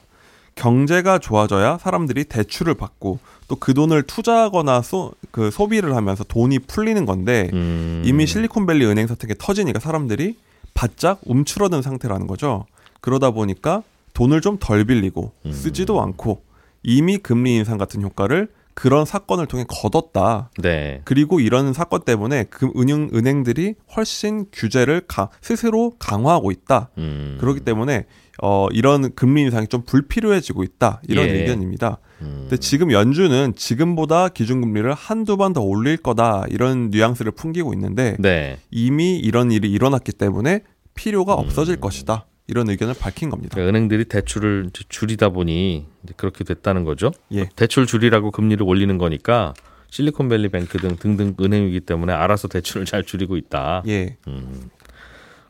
경제가 0.56 1.20
좋아져야 1.20 1.78
사람들이 1.80 2.24
대출을 2.24 2.74
받고 2.74 3.20
또 3.48 3.56
그 3.60 3.74
돈을 3.74 4.04
투자하거나 4.04 4.82
소, 4.82 5.14
그 5.32 5.52
소비를 5.52 5.96
하면서 5.96 6.24
돈이 6.24 6.60
풀리는 6.60 7.06
건데 7.06 7.50
음. 7.54 8.02
이미 8.06 8.26
실리콘밸리 8.26 8.86
은행 8.86 9.06
사태가 9.08 9.36
터지니까 9.38 9.80
사람들이 9.80 10.36
바짝 10.74 11.20
움츠러든 11.26 11.82
상태라는 11.82 12.26
거죠. 12.28 12.66
그러다 13.02 13.32
보니까 13.32 13.84
돈을 14.14 14.42
좀 14.42 14.58
덜 14.60 14.84
빌리고 14.86 15.32
음. 15.46 15.52
쓰지도 15.52 16.02
않고 16.02 16.42
이미 16.84 17.18
금리 17.18 17.56
인상 17.56 17.78
같은 17.78 18.02
효과를 18.02 18.50
그런 18.74 19.06
사건을 19.06 19.48
통해 19.48 19.66
거뒀다. 19.68 20.52
네. 20.62 21.02
그리고 21.04 21.40
이런 21.40 21.74
사건 21.74 22.02
때문에 22.04 22.44
그 22.52 22.72
은행 22.78 23.10
은행들이 23.12 23.74
훨씬 23.96 24.46
규제를 24.54 25.02
가, 25.08 25.30
스스로 25.42 25.96
강화하고 25.98 26.52
있다. 26.52 26.92
음. 27.00 27.38
그렇기 27.40 27.62
때문에 27.62 28.06
어 28.40 28.68
이런 28.72 29.16
금리 29.16 29.42
인상이 29.42 29.66
좀 29.68 29.82
불필요해지고 29.84 30.62
있다. 30.62 31.02
이런 31.08 31.26
예. 31.26 31.40
의견입니다. 31.40 31.98
음. 32.22 32.38
근데 32.42 32.58
지금 32.58 32.92
연준은 32.92 33.54
지금보다 33.56 34.30
기준금리를 34.30 34.94
한두 34.94 35.38
번 35.38 35.54
더 35.54 35.62
올릴 35.62 35.98
거다. 35.98 36.46
이런 36.50 36.92
뉘앙스를 36.92 37.32
풍기고 37.32 37.74
있는데 37.74 38.16
네. 38.20 38.60
이미 38.70 39.18
이런 39.18 39.52
일이 39.52 39.72
일어났기 39.72 40.12
때문에 40.12 40.62
필요가 40.94 41.34
음. 41.34 41.40
없어질 41.40 41.78
것이다. 41.78 42.28
이런 42.48 42.70
의견을 42.70 42.94
밝힌 43.00 43.30
겁니다. 43.30 43.56
그러니까 43.56 43.70
은행들이 43.70 44.06
대출을 44.06 44.68
이제 44.70 44.84
줄이다 44.88 45.30
보니 45.30 45.86
이제 46.04 46.14
그렇게 46.16 46.44
됐다는 46.44 46.84
거죠. 46.84 47.12
예. 47.34 47.50
대출 47.56 47.86
줄이라고 47.86 48.32
금리를 48.32 48.64
올리는 48.66 48.98
거니까 48.98 49.54
실리콘밸리 49.90 50.50
뱅크 50.50 50.78
등 50.78 50.96
등등 50.98 51.36
은행이기 51.40 51.82
때문에 51.82 52.14
알아서 52.14 52.48
대출을 52.48 52.86
잘 52.86 53.04
줄이고 53.04 53.38
있다. 53.38 53.84
예. 53.88 54.18
음, 54.28 54.70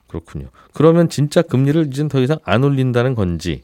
그렇군요. 0.08 0.50
그러면 0.74 1.10
진짜 1.10 1.42
금리를 1.42 1.88
이젠 1.88 2.08
더 2.08 2.20
이상 2.20 2.38
안 2.44 2.63
올린다는 2.63 3.13
건지 3.13 3.63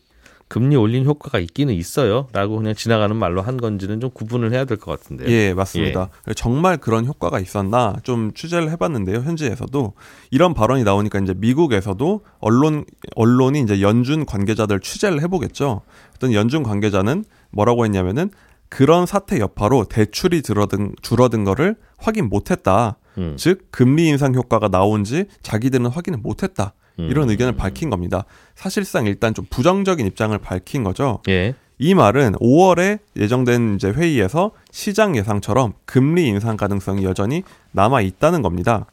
금리 0.54 0.76
올린 0.76 1.04
효과가 1.04 1.40
있기는 1.40 1.74
있어요 1.74 2.28
라고 2.32 2.58
그냥 2.58 2.76
지나가는 2.76 3.16
말로 3.16 3.42
한 3.42 3.58
건지는 3.58 4.00
좀 4.00 4.12
구분을 4.12 4.54
해야 4.54 4.66
될 4.66 4.78
것 4.78 4.92
같은데요. 4.92 5.28
예, 5.28 5.52
맞습니다. 5.56 6.10
정말 6.36 6.78
그런 6.78 7.08
효과가 7.08 7.40
있었나 7.40 7.96
좀 8.04 8.32
취재를 8.36 8.70
해봤는데요. 8.70 9.22
현지에서도 9.22 9.94
이런 10.30 10.54
발언이 10.54 10.84
나오니까 10.84 11.18
이제 11.22 11.34
미국에서도 11.36 12.22
언론 12.38 12.86
언론이 13.16 13.62
이제 13.62 13.82
연준 13.82 14.28
관계자들 14.28 14.80
취재를 14.80 15.24
해보겠죠. 15.24 15.82
어떤 16.18 16.34
연준 16.34 16.62
관계자는 16.62 17.26
뭐라고 17.50 17.84
했냐면은 17.86 18.30
그런 18.70 19.08
사태 19.08 19.40
여파로 19.40 19.86
대출이 19.86 20.44
줄어든 20.44 20.94
줄어든 21.02 21.46
거를 21.46 21.78
확인 21.98 22.30
못했다. 22.30 22.98
음. 23.18 23.34
즉 23.40 23.70
금리 23.72 24.08
인상 24.08 24.36
효과가 24.36 24.68
나온지 24.68 25.26
자기들은 25.42 25.88
확인을 25.88 26.20
못했다. 26.20 26.76
이런 26.98 27.26
음. 27.26 27.30
의견을 27.30 27.56
밝힌 27.56 27.90
겁니다. 27.90 28.26
사실상 28.56 29.06
일단 29.06 29.34
좀 29.34 29.46
부정적인 29.50 30.06
입장을 30.06 30.38
밝힌 30.38 30.84
거죠. 30.84 31.20
예. 31.30 31.56
이 31.80 31.96
말은 31.96 32.34
5월에 32.34 33.00
예정된 33.16 33.76
이제 33.76 33.90
회의에서 33.90 34.52
시장 34.72 35.16
예상처럼 35.18 35.74
금리 35.86 36.28
인상 36.28 36.56
가능성이 36.56 37.04
여전히 37.04 37.44
남아 37.72 38.02
있다는 38.02 38.42
겁니다. 38.42 38.86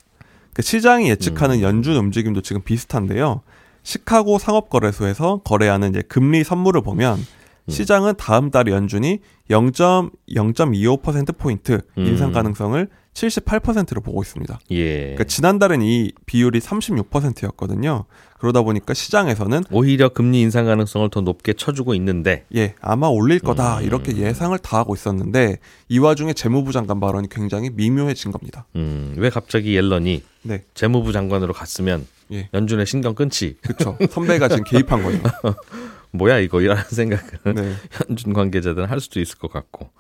그 0.55 0.63
시장이 0.63 1.09
예측하는 1.11 1.61
연준 1.61 1.97
움직임도 1.97 2.41
지금 2.41 2.63
비슷한데요. 2.63 3.43
시카고 3.83 4.39
상업거래소에서 4.39 5.41
거래하는 5.45 5.91
이제 5.91 6.03
금리 6.03 6.43
선물을 6.45 6.81
보면 6.83 7.19
시장은 7.69 8.15
다음 8.17 8.51
달 8.51 8.67
연준이 8.69 9.21
0.0.25% 9.49 11.39
포인트 11.39 11.81
인상 11.97 12.29
음. 12.29 12.33
가능성을 12.33 12.89
78%로 13.15 14.01
보고 14.01 14.23
있습니다. 14.23 14.61
예. 14.71 14.99
그러니까 15.01 15.25
지난달엔 15.25 15.83
이 15.83 16.13
비율이 16.27 16.61
36%였거든요. 16.61 18.05
그러다 18.39 18.63
보니까 18.63 18.95
시장에서는 18.95 19.65
오히려 19.71 20.09
금리 20.09 20.41
인상 20.41 20.65
가능성을 20.65 21.11
더 21.11 21.21
높게 21.21 21.53
쳐주고 21.53 21.95
있는데 21.95 22.47
예, 22.55 22.75
아마 22.81 23.07
올릴 23.09 23.39
거다 23.39 23.79
음. 23.81 23.85
이렇게 23.85 24.17
예상을 24.17 24.59
다 24.61 24.79
하고 24.79 24.95
있었는데 24.95 25.59
이 25.89 25.99
와중에 25.99 26.33
재무부 26.33 26.73
장관 26.73 27.01
발언이 27.01 27.29
굉장히 27.31 27.69
미묘해진 27.71 28.33
겁니다. 28.33 28.65
음, 28.77 29.15
왜 29.19 29.29
갑자기 29.29 29.77
옐런이 29.77 30.23
네, 30.43 30.65
재무부 30.73 31.13
장관으로 31.13 31.53
갔으면 31.53 32.07
예. 32.33 32.49
연준의 32.55 32.87
신경 32.87 33.15
끊지 33.15 33.57
그렇죠. 33.61 33.99
선배가 34.09 34.49
지금 34.49 34.65
개입한 34.65 35.03
거죠. 35.03 35.21
뭐야 36.13 36.39
이거 36.39 36.63
이라는 36.63 36.83
생각을 36.89 37.25
네, 37.55 37.75
연준 38.09 38.33
관계자들은 38.33 38.89
할 38.89 39.01
수도 39.01 39.21
있을 39.21 39.37
것 39.39 39.53
같고 39.53 39.91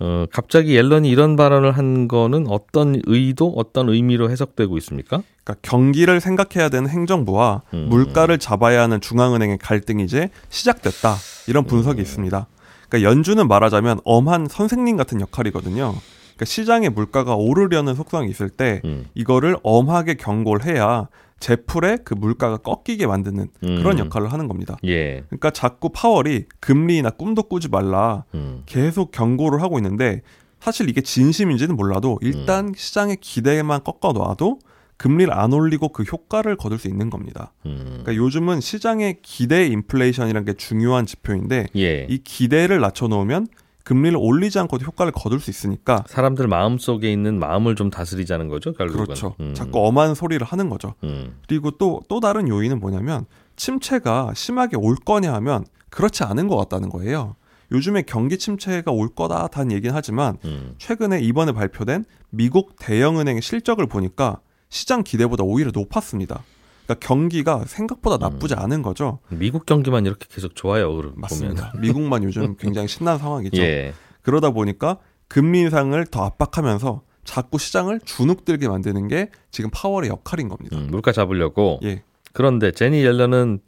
어, 0.00 0.26
갑자기 0.32 0.76
옐런이 0.76 1.08
이런 1.08 1.36
발언을 1.36 1.72
한 1.72 2.08
거는 2.08 2.46
어떤 2.48 3.00
의도 3.06 3.52
어떤 3.56 3.88
의미로 3.88 4.30
해석되고 4.30 4.76
있습니까? 4.78 5.22
그러니까 5.44 5.54
경기를 5.62 6.20
생각해야 6.20 6.68
되는 6.68 6.88
행정부와 6.88 7.62
음. 7.74 7.86
물가를 7.88 8.38
잡아야 8.38 8.82
하는 8.82 9.00
중앙은행의 9.00 9.58
갈등이 9.58 10.02
이제 10.04 10.30
시작됐다 10.48 11.14
이런 11.46 11.64
분석이 11.64 12.00
있습니다. 12.02 12.46
그러니까 12.88 13.10
연준은 13.10 13.46
말하자면 13.46 14.00
엄한 14.04 14.48
선생님 14.50 14.96
같은 14.96 15.20
역할이거든요. 15.20 15.94
그러니까 16.34 16.44
시장의 16.44 16.90
물가가 16.90 17.36
오르려는 17.36 17.94
속성이 17.94 18.30
있을 18.30 18.50
때 18.50 18.80
음. 18.84 19.06
이거를 19.14 19.56
엄하게 19.62 20.14
경고를 20.14 20.66
해야 20.66 21.06
제풀에 21.40 21.98
그 22.04 22.14
물가가 22.14 22.56
꺾이게 22.56 23.06
만드는 23.06 23.48
그런 23.60 23.98
음. 23.98 24.06
역할을 24.06 24.32
하는 24.32 24.48
겁니다. 24.48 24.76
예. 24.84 25.22
그러니까 25.28 25.50
자꾸 25.50 25.90
파월이 25.90 26.46
금리나 26.60 27.10
꿈도 27.10 27.42
꾸지 27.42 27.68
말라 27.68 28.24
음. 28.34 28.62
계속 28.66 29.10
경고를 29.10 29.60
하고 29.60 29.78
있는데 29.78 30.22
사실 30.60 30.88
이게 30.88 31.02
진심인지는 31.02 31.76
몰라도 31.76 32.18
일단 32.22 32.72
시장의 32.74 33.18
기대만 33.20 33.84
꺾어 33.84 34.12
놔도 34.12 34.60
금리를 34.96 35.32
안 35.32 35.52
올리고 35.52 35.88
그 35.88 36.04
효과를 36.04 36.56
거둘 36.56 36.78
수 36.78 36.88
있는 36.88 37.10
겁니다. 37.10 37.52
음. 37.66 37.84
그러니까 38.02 38.14
요즘은 38.14 38.60
시장의 38.60 39.18
기대 39.22 39.66
인플레이션이라는 39.66 40.46
게 40.46 40.54
중요한 40.54 41.04
지표인데 41.04 41.66
예. 41.76 42.06
이 42.08 42.18
기대를 42.18 42.80
낮춰 42.80 43.08
놓으면 43.08 43.46
금리를 43.84 44.16
올리지 44.18 44.58
않고도 44.60 44.84
효과를 44.86 45.12
거둘 45.12 45.40
수 45.40 45.50
있으니까 45.50 46.04
사람들 46.08 46.48
마음 46.48 46.78
속에 46.78 47.12
있는 47.12 47.38
마음을 47.38 47.76
좀 47.76 47.90
다스리자는 47.90 48.48
거죠, 48.48 48.72
결국은. 48.72 49.04
그렇죠. 49.04 49.34
음. 49.40 49.54
자꾸 49.54 49.86
엄한 49.86 50.14
소리를 50.14 50.44
하는 50.44 50.68
거죠. 50.70 50.94
음. 51.04 51.36
그리고 51.46 51.70
또또 51.72 52.20
다른 52.20 52.48
요인은 52.48 52.80
뭐냐면 52.80 53.26
침체가 53.56 54.32
심하게 54.34 54.76
올 54.76 54.96
거냐 54.96 55.32
하면 55.34 55.64
그렇지 55.90 56.24
않은 56.24 56.48
것 56.48 56.56
같다는 56.56 56.88
거예요. 56.88 57.36
요즘에 57.72 58.02
경기 58.02 58.38
침체가 58.38 58.90
올 58.90 59.08
거다 59.14 59.48
단 59.48 59.70
얘기는 59.70 59.94
하지만 59.94 60.38
음. 60.44 60.74
최근에 60.78 61.20
이번에 61.20 61.52
발표된 61.52 62.04
미국 62.30 62.76
대형은행의 62.78 63.42
실적을 63.42 63.86
보니까 63.86 64.40
시장 64.70 65.02
기대보다 65.02 65.44
오히려 65.44 65.70
높았습니다. 65.72 66.42
그러니까 66.86 67.06
경기가 67.06 67.64
생각보다 67.66 68.16
나쁘지 68.18 68.54
않은 68.54 68.82
거죠. 68.82 69.18
미국 69.30 69.66
경기만 69.66 70.06
이렇게 70.06 70.26
계속 70.30 70.54
좋아요. 70.54 71.12
맞습니다. 71.16 71.72
미국만 71.78 72.22
요즘 72.24 72.56
굉장히 72.58 72.88
신난 72.88 73.18
상황이죠. 73.18 73.60
예. 73.62 73.94
그러다 74.22 74.50
보니까 74.50 74.98
금리 75.28 75.60
인상을 75.60 76.04
더 76.06 76.24
압박하면서 76.24 77.02
자꾸 77.24 77.58
시장을 77.58 78.00
주눅들게 78.04 78.68
만드는 78.68 79.08
게 79.08 79.30
지금 79.50 79.70
파월의 79.72 80.10
역할인 80.10 80.48
겁니다. 80.48 80.76
음, 80.76 80.88
물가 80.90 81.10
잡으려고. 81.12 81.80
예, 81.82 82.02
그런데 82.34 82.70
제니 82.70 83.02
옐런은 83.02 83.60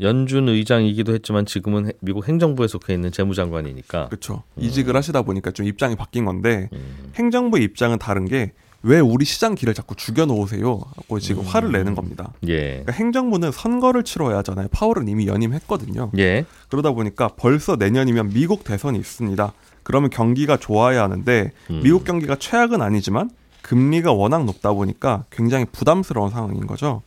연준 0.00 0.48
의장이기도 0.48 1.12
했지만 1.14 1.44
지금은 1.46 1.86
해- 1.86 1.92
미국 2.00 2.26
행정부에 2.26 2.66
속해 2.66 2.94
있는 2.94 3.12
재무장관이니까. 3.12 4.08
그렇죠. 4.08 4.42
이직을 4.56 4.96
하시다 4.96 5.22
보니까 5.22 5.50
좀 5.52 5.66
입장이 5.66 5.94
바뀐 5.96 6.24
건데 6.24 6.68
음. 6.72 7.12
행정부 7.14 7.58
입장은 7.58 7.98
다른 7.98 8.24
게 8.24 8.54
왜 8.84 9.00
우리 9.00 9.24
시장 9.24 9.54
길을 9.54 9.72
자꾸 9.72 9.96
죽여놓으세요? 9.96 10.80
하고 10.96 11.18
지금 11.18 11.42
음. 11.42 11.46
화를 11.46 11.72
내는 11.72 11.94
겁니다. 11.94 12.32
예. 12.46 12.68
그러니까 12.68 12.92
행정부는 12.92 13.50
선거를 13.50 14.04
치러야 14.04 14.38
하잖아요. 14.38 14.68
파월은 14.70 15.08
이미 15.08 15.26
연임했거든요. 15.26 16.10
예. 16.18 16.44
그러다 16.68 16.92
보니까 16.92 17.28
벌써 17.28 17.76
내년이면 17.76 18.28
미국 18.34 18.62
대선이 18.62 18.98
있습니다. 18.98 19.52
그러면 19.82 20.10
경기가 20.10 20.58
좋아야 20.58 21.02
하는데 21.02 21.52
음. 21.70 21.80
미국 21.82 22.04
경기가 22.04 22.36
최악은 22.36 22.82
아니지만 22.82 23.30
금리가 23.62 24.12
워낙 24.12 24.44
높다 24.44 24.74
보니까 24.74 25.24
굉장히 25.30 25.64
부담스러운 25.64 26.28
상황인 26.28 26.66
거죠. 26.66 27.00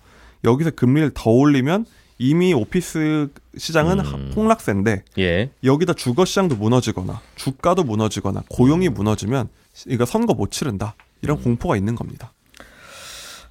여기서 0.44 0.72
금리를 0.72 1.12
더 1.14 1.30
올리면 1.30 1.86
이미 2.18 2.56
오피스 2.56 3.30
시장은 3.56 4.00
음. 4.00 4.32
폭락세인데 4.34 5.04
예. 5.20 5.52
여기다 5.64 5.94
주거 5.94 6.26
시장도 6.26 6.56
무너지거나 6.56 7.22
주가도 7.36 7.84
무너지거나 7.84 8.44
고용이 8.50 8.90
무너지면 8.90 9.50
이거 9.86 10.06
선거 10.06 10.34
못 10.34 10.50
치른다. 10.50 10.96
이런 11.22 11.42
공포가 11.42 11.76
있는 11.78 11.96
겁니다. 11.96 12.34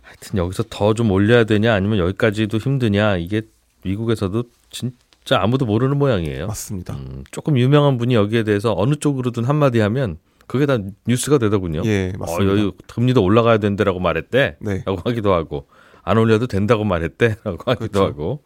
하여튼 0.03 0.39
여기서 0.39 0.65
더 0.71 0.95
좀 0.95 1.11
올려야 1.11 1.45
되냐 1.45 1.75
아니면 1.75 1.99
여기까지도 1.99 2.59
힘드냐 2.59 3.17
이게 3.17 3.43
미국에서도 3.83 4.45
진짜 4.71 5.41
아무도 5.41 5.67
모르는 5.67 5.99
모양이에요. 5.99 6.47
맞습니다. 6.47 6.95
음, 6.95 7.25
조금 7.31 7.59
유명한 7.59 7.99
분이 7.99 8.15
여기에 8.15 8.45
대해서 8.45 8.75
어느 8.77 8.95
쪽으로든 8.97 9.45
한마디 9.45 9.81
하면 9.81 10.19
그게 10.47 10.65
다 10.67 10.79
뉴스가 11.07 11.39
되더군요. 11.39 11.83
예, 11.85 12.13
어, 12.15 12.19
맞습니다. 12.19 12.53
여기 12.53 12.73
금리도 12.89 13.23
올라가야 13.23 13.59
된다라고 13.59 13.99
말했대. 14.01 14.57
네. 14.61 14.83
라고 14.87 15.01
하기도 15.05 15.33
하고 15.35 15.67
안 16.03 16.19
올려도 16.19 16.47
된다고 16.47 16.85
말했대. 16.85 17.37
라고 17.45 17.59
하기도 17.71 17.89
그렇죠. 17.93 18.05
하고 18.05 18.45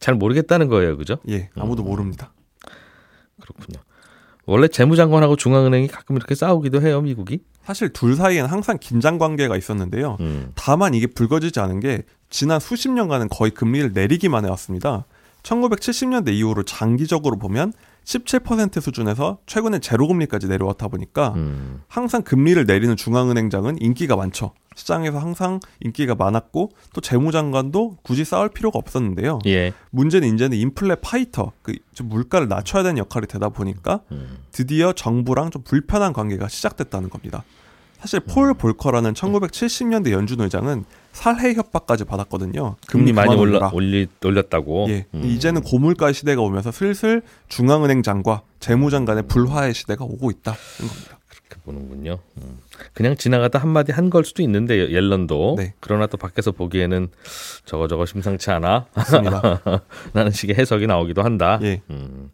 잘 0.00 0.14
모르겠다는 0.14 0.68
거예요. 0.68 0.96
그죠? 0.96 1.18
예, 1.28 1.48
아무도 1.54 1.82
음. 1.82 1.86
모릅니다. 1.88 2.32
그렇군요. 3.40 3.80
원래 4.48 4.66
재무장관하고 4.66 5.36
중앙은행이 5.36 5.88
가끔 5.88 6.16
이렇게 6.16 6.34
싸우기도 6.34 6.80
해요. 6.80 7.02
미국이. 7.02 7.40
사실 7.64 7.90
둘 7.90 8.16
사이에는 8.16 8.48
항상 8.48 8.78
긴장 8.80 9.18
관계가 9.18 9.58
있었는데요. 9.58 10.16
음. 10.20 10.52
다만 10.54 10.94
이게 10.94 11.06
불거지지 11.06 11.60
않은 11.60 11.80
게 11.80 12.04
지난 12.30 12.58
수십 12.58 12.88
년간은 12.90 13.28
거의 13.28 13.50
금리를 13.50 13.92
내리기만 13.92 14.46
해왔습니다. 14.46 15.04
1970년대 15.42 16.30
이후로 16.32 16.62
장기적으로 16.62 17.36
보면 17.36 17.74
17% 18.04 18.80
수준에서 18.80 19.36
최근에 19.44 19.80
제로금리까지 19.80 20.48
내려왔다 20.48 20.88
보니까 20.88 21.34
음. 21.36 21.82
항상 21.86 22.22
금리를 22.22 22.64
내리는 22.64 22.96
중앙은행장은 22.96 23.82
인기가 23.82 24.16
많죠. 24.16 24.54
시장에서 24.78 25.18
항상 25.18 25.60
인기가 25.80 26.14
많았고 26.14 26.70
또 26.94 27.00
재무장관도 27.00 27.98
굳이 28.02 28.24
싸울 28.24 28.48
필요가 28.48 28.78
없었는데요. 28.78 29.40
예. 29.46 29.72
문제는 29.90 30.34
이제는 30.34 30.56
인플레 30.56 30.96
파이터, 31.02 31.52
그좀 31.62 32.08
물가를 32.08 32.48
낮춰야 32.48 32.82
되는 32.84 32.98
역할이 32.98 33.26
되다 33.26 33.48
보니까 33.48 34.00
음. 34.12 34.38
드디어 34.52 34.92
정부랑 34.92 35.50
좀 35.50 35.62
불편한 35.62 36.12
관계가 36.12 36.48
시작됐다는 36.48 37.10
겁니다. 37.10 37.44
사실 37.98 38.20
폴 38.20 38.54
볼커라는 38.54 39.12
1970년대 39.14 40.12
연준 40.12 40.40
의장은 40.40 40.84
살해 41.10 41.54
협박까지 41.54 42.04
받았거든요. 42.04 42.76
금리 42.86 43.12
많이 43.12 43.30
그만 43.30 43.40
올라. 43.40 43.70
올리 43.72 44.06
올렸다고. 44.24 44.86
예, 44.90 45.06
음. 45.14 45.24
이제는 45.24 45.62
고물가 45.62 46.12
시대가 46.12 46.42
오면서 46.42 46.70
슬슬 46.70 47.22
중앙은행 47.48 48.04
장과 48.04 48.42
재무장 48.60 49.04
간의 49.04 49.24
불화의 49.26 49.74
시대가 49.74 50.04
오고 50.04 50.30
있다는 50.30 50.58
겁니다. 50.78 51.17
보는군요. 51.68 52.18
음. 52.38 52.58
그냥 52.94 53.16
지나가다 53.16 53.58
한마디 53.58 53.92
한 53.92 54.08
걸 54.08 54.24
수도 54.24 54.42
있는데 54.42 54.90
옐런도 54.90 55.56
네. 55.58 55.74
그러나 55.80 56.06
또 56.06 56.16
밖에서 56.16 56.50
보기에는 56.50 57.08
저거 57.66 57.88
저거 57.88 58.06
심상치 58.06 58.50
않아. 58.50 58.86
라는 60.14 60.30
식의 60.32 60.56
해석이 60.56 60.86
나오기도 60.86 61.22
한다. 61.22 61.58
예. 61.62 61.82
음. 61.90 62.30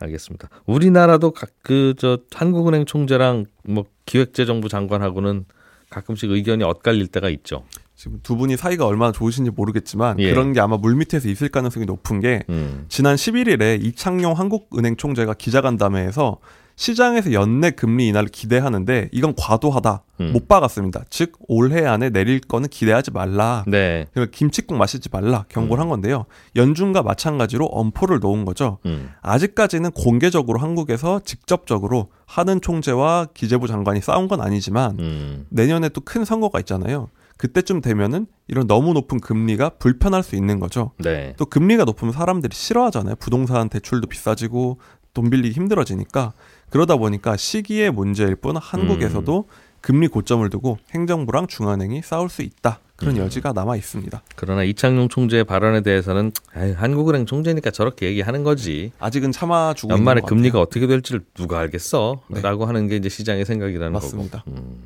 알겠습니다. 0.00 0.48
우리나라도 0.66 1.32
그저 1.62 2.18
한국은행 2.34 2.86
총재랑 2.86 3.44
뭐 3.64 3.84
기획재정부 4.06 4.68
장관하고는 4.68 5.44
가끔씩 5.90 6.30
의견이 6.30 6.64
엇갈릴 6.64 7.06
때가 7.08 7.28
있죠. 7.30 7.64
지금 7.94 8.18
두 8.22 8.34
분이 8.36 8.56
사이가 8.56 8.86
얼마나 8.86 9.12
좋으신지 9.12 9.50
모르겠지만 9.50 10.18
예. 10.18 10.30
그런 10.30 10.52
게 10.54 10.60
아마 10.60 10.76
물밑에서 10.78 11.28
있을 11.28 11.50
가능성이 11.50 11.86
높은 11.86 12.18
게 12.20 12.42
음. 12.48 12.86
지난 12.88 13.14
11일에 13.14 13.84
이창용 13.84 14.32
한국은행 14.32 14.96
총재가 14.96 15.34
기자간담회에서 15.34 16.38
시장에서 16.80 17.34
연내 17.34 17.72
금리 17.72 18.08
인하를 18.08 18.30
기대하는데 18.30 19.10
이건 19.12 19.34
과도하다 19.36 20.02
음. 20.22 20.32
못 20.32 20.48
박았습니다. 20.48 21.04
즉 21.10 21.32
올해 21.46 21.84
안에 21.84 22.08
내릴 22.08 22.40
거는 22.40 22.70
기대하지 22.70 23.10
말라. 23.10 23.64
네. 23.66 24.06
그러니까 24.14 24.34
김치국 24.34 24.78
마시지 24.78 25.10
말라 25.12 25.44
경고를 25.50 25.82
한 25.82 25.90
건데요. 25.90 26.24
연준과 26.56 27.02
마찬가지로 27.02 27.66
엄포를 27.66 28.20
놓은 28.20 28.46
거죠. 28.46 28.78
음. 28.86 29.10
아직까지는 29.20 29.90
공개적으로 29.90 30.58
한국에서 30.58 31.20
직접적으로 31.22 32.08
하는 32.24 32.62
총재와 32.62 33.26
기재부 33.34 33.68
장관이 33.68 34.00
싸운 34.00 34.26
건 34.26 34.40
아니지만 34.40 34.96
음. 35.00 35.46
내년에 35.50 35.90
또 35.90 36.00
큰 36.00 36.24
선거가 36.24 36.60
있잖아요. 36.60 37.10
그때쯤 37.36 37.82
되면은 37.82 38.26
이런 38.48 38.66
너무 38.66 38.94
높은 38.94 39.20
금리가 39.20 39.72
불편할 39.78 40.22
수 40.22 40.34
있는 40.34 40.58
거죠. 40.60 40.92
네. 40.96 41.34
또 41.36 41.44
금리가 41.44 41.84
높으면 41.84 42.14
사람들이 42.14 42.56
싫어하잖아요. 42.56 43.16
부동산 43.16 43.68
대출도 43.68 44.06
비싸지고 44.06 44.78
돈 45.12 45.28
빌리기 45.28 45.54
힘들어지니까 45.56 46.32
그러다 46.70 46.96
보니까 46.96 47.36
시기의 47.36 47.90
문제일 47.90 48.36
뿐 48.36 48.56
한국에서도 48.56 49.48
금리 49.80 50.08
고점을 50.08 50.48
두고 50.50 50.78
행정부랑 50.92 51.46
중앙은행이 51.46 52.02
싸울 52.02 52.28
수 52.28 52.42
있다. 52.42 52.80
그런 52.96 53.16
음. 53.16 53.22
여지가 53.22 53.52
남아 53.54 53.76
있습니다. 53.76 54.22
그러나 54.36 54.62
이창용 54.62 55.08
총재의 55.08 55.44
발언에 55.44 55.80
대해서는 55.80 56.32
아유, 56.52 56.74
한국은행 56.76 57.24
총재니까 57.24 57.70
저렇게 57.70 58.06
얘기하는 58.06 58.44
거지. 58.44 58.92
아직은 58.98 59.32
참아주고 59.32 59.92
연말에 59.94 60.20
금리가 60.20 60.58
같아요. 60.58 60.62
어떻게 60.62 60.86
될지를 60.86 61.22
누가 61.34 61.60
알겠어? 61.60 62.20
네. 62.28 62.42
라고 62.42 62.66
하는 62.66 62.88
게 62.88 62.96
이제 62.96 63.08
시장의 63.08 63.46
생각이라는 63.46 63.90
맞습니다. 63.92 64.42
거고. 64.42 64.50
음. 64.50 64.82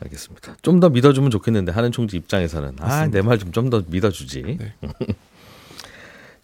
알겠습니다. 0.00 0.56
좀 0.62 0.80
더 0.80 0.88
믿어주면 0.90 1.30
좋겠는데 1.30 1.72
하는 1.72 1.92
총재 1.92 2.16
입장에서는 2.18 2.76
아 2.80 2.86
맞습니다. 2.86 3.18
내말 3.18 3.38
좀 3.38 3.52
좀 3.52 3.68
더 3.70 3.82
믿어주지. 3.86 4.42
네. 4.58 4.74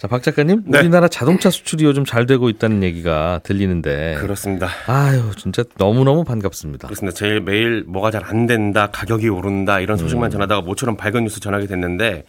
자 0.03 0.09
박 0.09 0.21
작가님 0.25 0.65
네. 0.67 0.81
우리나라 0.81 1.07
자동차 1.07 1.49
수출이 1.49 1.85
요즘 1.85 2.05
잘 2.05 2.27
되고 2.27 2.49
있다는 2.49 2.83
얘기가 2.83 3.39
들리는데 3.45 4.17
그렇습니다. 4.19 4.67
아유 4.89 5.31
진짜 5.37 5.63
너무 5.79 6.03
너무 6.03 6.25
반갑습니다. 6.25 6.89
그렇습니다. 6.89 7.15
제일 7.17 7.41
매일 7.41 7.85
뭐가 7.87 8.11
잘 8.11 8.23
안 8.25 8.47
된다, 8.47 8.89
가격이 8.91 9.29
오른다 9.29 9.79
이런 9.79 9.97
소식만 9.99 10.31
전하다가 10.31 10.63
모처럼 10.63 10.97
밝은 10.97 11.23
뉴스 11.23 11.39
전하게 11.39 11.67
됐는데 11.69 12.25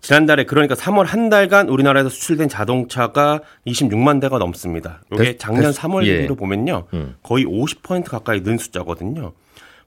지난달에 0.00 0.44
그러니까 0.44 0.74
3월 0.74 1.04
한 1.04 1.28
달간 1.28 1.68
우리나라에서 1.68 2.08
수출된 2.08 2.48
자동차가 2.48 3.40
26만 3.66 4.18
대가 4.22 4.38
넘습니다. 4.38 5.02
이게 5.12 5.24
됐- 5.24 5.38
작년 5.38 5.72
됐- 5.72 5.76
3월 5.78 6.06
예. 6.06 6.16
대비로 6.16 6.36
보면요. 6.36 6.84
음. 6.94 7.16
거의 7.22 7.44
50% 7.44 8.04
가까이 8.04 8.40
는 8.42 8.56
숫자거든요. 8.56 9.32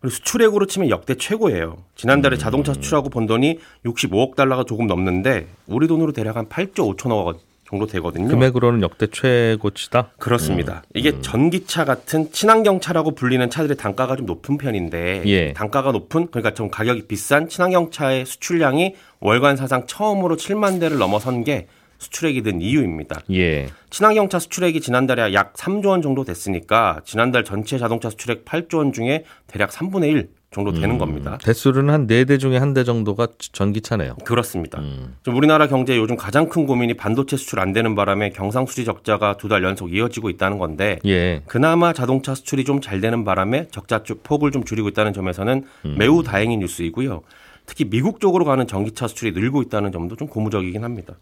그리고 0.04 0.16
수출액으로 0.16 0.66
치면 0.66 0.90
역대 0.90 1.16
최고예요. 1.16 1.78
지난달에 1.96 2.36
자동차 2.36 2.74
수출하고 2.74 3.10
번 3.10 3.26
돈이 3.26 3.60
65억 3.86 4.36
달러가 4.36 4.66
조금 4.66 4.86
넘는데 4.86 5.48
우리 5.66 5.88
돈으로 5.88 6.12
대략 6.12 6.36
한 6.36 6.50
8조 6.50 6.98
5천억 6.98 7.26
원 7.26 7.36
정도 7.66 7.88
되거든요. 7.88 8.28
금액으로는 8.28 8.82
역대 8.82 9.08
최고치다. 9.08 10.10
그렇습니다. 10.20 10.84
이게 10.94 11.22
전기차 11.22 11.86
같은 11.86 12.34
친환경차라고 12.34 13.16
불리는 13.16 13.50
차들의 13.50 13.78
단가가 13.78 14.18
좀 14.18 14.26
높은 14.26 14.58
편인데 14.58 15.24
예. 15.26 15.54
단가가 15.54 15.94
높은 15.94 16.28
그러니까 16.30 16.54
좀 16.54 16.70
가격이 16.70 17.08
비싼 17.08 17.48
친환경차의 17.48 18.26
수출량이 18.26 18.96
월간 19.22 19.56
사상 19.56 19.88
처음으로 19.88 20.36
7만 20.36 20.82
대를 20.82 20.98
넘어선 20.98 21.46
게 21.46 21.68
수출액이 22.04 22.44
된 22.44 22.62
이유입니다. 22.62 23.22
예. 23.32 23.68
친환경차 23.90 24.40
수출액이 24.40 24.82
지난달에 24.82 25.34
약 25.34 25.54
3조 25.54 25.88
원 25.88 26.02
정도 26.04 26.24
됐으니까 26.24 27.02
지난달 27.06 27.44
전체 27.44 27.78
자동차 27.80 28.10
수출액 28.12 28.46
8조 28.46 28.78
원 28.78 28.94
중에 28.94 29.24
대략 29.48 29.72
3분의 29.72 30.10
1 30.12 30.30
정도 30.54 30.72
되는 30.72 31.00
겁니다. 31.00 31.40
대수로는 31.44 31.92
한 31.92 32.06
네 32.06 32.26
대 32.26 32.38
중에 32.38 32.58
한 32.58 32.76
대 32.76 32.84
정도가 32.84 33.28
전기차네요. 33.54 34.18
그렇습니다. 34.24 34.80
음. 34.82 35.16
좀 35.24 35.36
우리나라 35.36 35.66
경제 35.68 35.98
요즘 35.98 36.16
가장 36.16 36.48
큰 36.48 36.68
고민이 36.68 36.94
반도체 36.94 37.38
수출 37.38 37.60
안 37.60 37.74
되는 37.74 37.96
바람에 37.96 38.30
경상수지 38.30 38.86
적자가 38.86 39.38
두 39.38 39.48
달 39.48 39.64
연속 39.64 39.92
이어지고 39.92 40.30
있다는 40.30 40.60
건데 40.60 41.00
예. 41.06 41.42
그나마 41.48 41.92
자동차 41.94 42.36
수출이 42.36 42.66
좀 42.66 42.82
잘 42.82 43.02
되는 43.02 43.24
바람에 43.26 43.68
적자 43.72 44.04
쪽 44.04 44.22
폭을 44.22 44.52
좀 44.52 44.64
줄이고 44.64 44.88
있다는 44.90 45.14
점에서는 45.14 45.64
음. 45.86 45.96
매우 45.98 46.22
다행인 46.22 46.60
뉴스이고요. 46.60 47.22
특히 47.66 47.86
미국 47.86 48.20
쪽으로 48.20 48.46
가는 48.46 48.68
전기차 48.68 49.08
수출이 49.08 49.32
늘고 49.32 49.62
있다는 49.64 49.92
점도 49.92 50.16
좀 50.16 50.28
고무적이긴 50.28 50.84
합니다. 50.84 51.16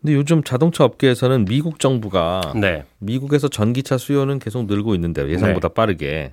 근데 0.00 0.14
요즘 0.14 0.42
자동차 0.42 0.84
업계에서는 0.84 1.46
미국 1.46 1.78
정부가 1.80 2.52
네. 2.54 2.84
미국에서 2.98 3.48
전기차 3.48 3.98
수요는 3.98 4.38
계속 4.38 4.66
늘고 4.66 4.94
있는데 4.94 5.28
예상보다 5.28 5.68
빠르게 5.68 6.32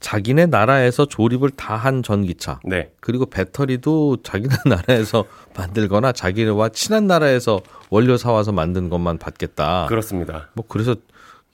자기네 0.00 0.46
나라에서 0.46 1.06
조립을 1.06 1.50
다 1.50 1.74
한 1.76 2.02
전기차 2.02 2.60
네. 2.64 2.90
그리고 3.00 3.26
배터리도 3.26 4.18
자기네 4.22 4.54
나라에서 4.66 5.24
만들거나 5.56 6.12
자기네와 6.12 6.70
친한 6.70 7.06
나라에서 7.06 7.60
원료 7.90 8.16
사와서 8.16 8.52
만든 8.52 8.88
것만 8.88 9.18
받겠다. 9.18 9.86
그렇습니다. 9.88 10.48
뭐 10.54 10.64
그래서 10.68 10.94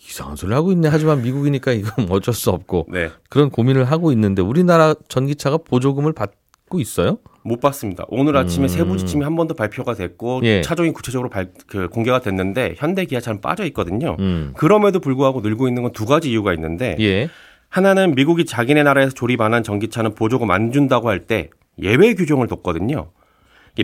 이상한 0.06 0.36
소리 0.36 0.52
하고 0.52 0.72
있네. 0.72 0.88
하지만 0.88 1.22
미국이니까 1.22 1.72
이건 1.72 2.06
어쩔 2.10 2.34
수 2.34 2.50
없고 2.50 2.86
네. 2.90 3.10
그런 3.30 3.50
고민을 3.50 3.84
하고 3.84 4.12
있는데 4.12 4.42
우리나라 4.42 4.94
전기차가 5.08 5.56
보조금을 5.58 6.12
받 6.12 6.32
고 6.74 6.80
있어요? 6.80 7.18
못 7.42 7.60
봤습니다. 7.60 8.04
오늘 8.08 8.36
아침에 8.36 8.64
음. 8.64 8.68
세부 8.68 8.96
지침이 8.96 9.22
한 9.22 9.36
번 9.36 9.46
더 9.46 9.54
발표가 9.54 9.94
됐고 9.94 10.40
예. 10.44 10.60
차종이 10.62 10.92
구체적으로 10.92 11.28
발, 11.28 11.50
그 11.66 11.88
공개가 11.88 12.18
됐는데 12.20 12.74
현대 12.78 13.04
기아차는 13.04 13.40
빠져 13.40 13.64
있거든요. 13.66 14.16
음. 14.18 14.52
그럼에도 14.56 14.98
불구하고 15.00 15.40
늘고 15.40 15.68
있는 15.68 15.82
건 15.82 15.92
두 15.92 16.04
가지 16.06 16.30
이유가 16.30 16.52
있는데 16.54 16.96
예. 17.00 17.28
하나는 17.68 18.14
미국이 18.14 18.44
자기네 18.44 18.82
나라에서 18.82 19.12
조립하는 19.12 19.62
전기차는 19.62 20.14
보조금 20.14 20.50
안 20.50 20.72
준다고 20.72 21.08
할 21.08 21.20
때 21.26 21.50
예외 21.80 22.14
규정을 22.14 22.46
뒀거든요. 22.48 23.10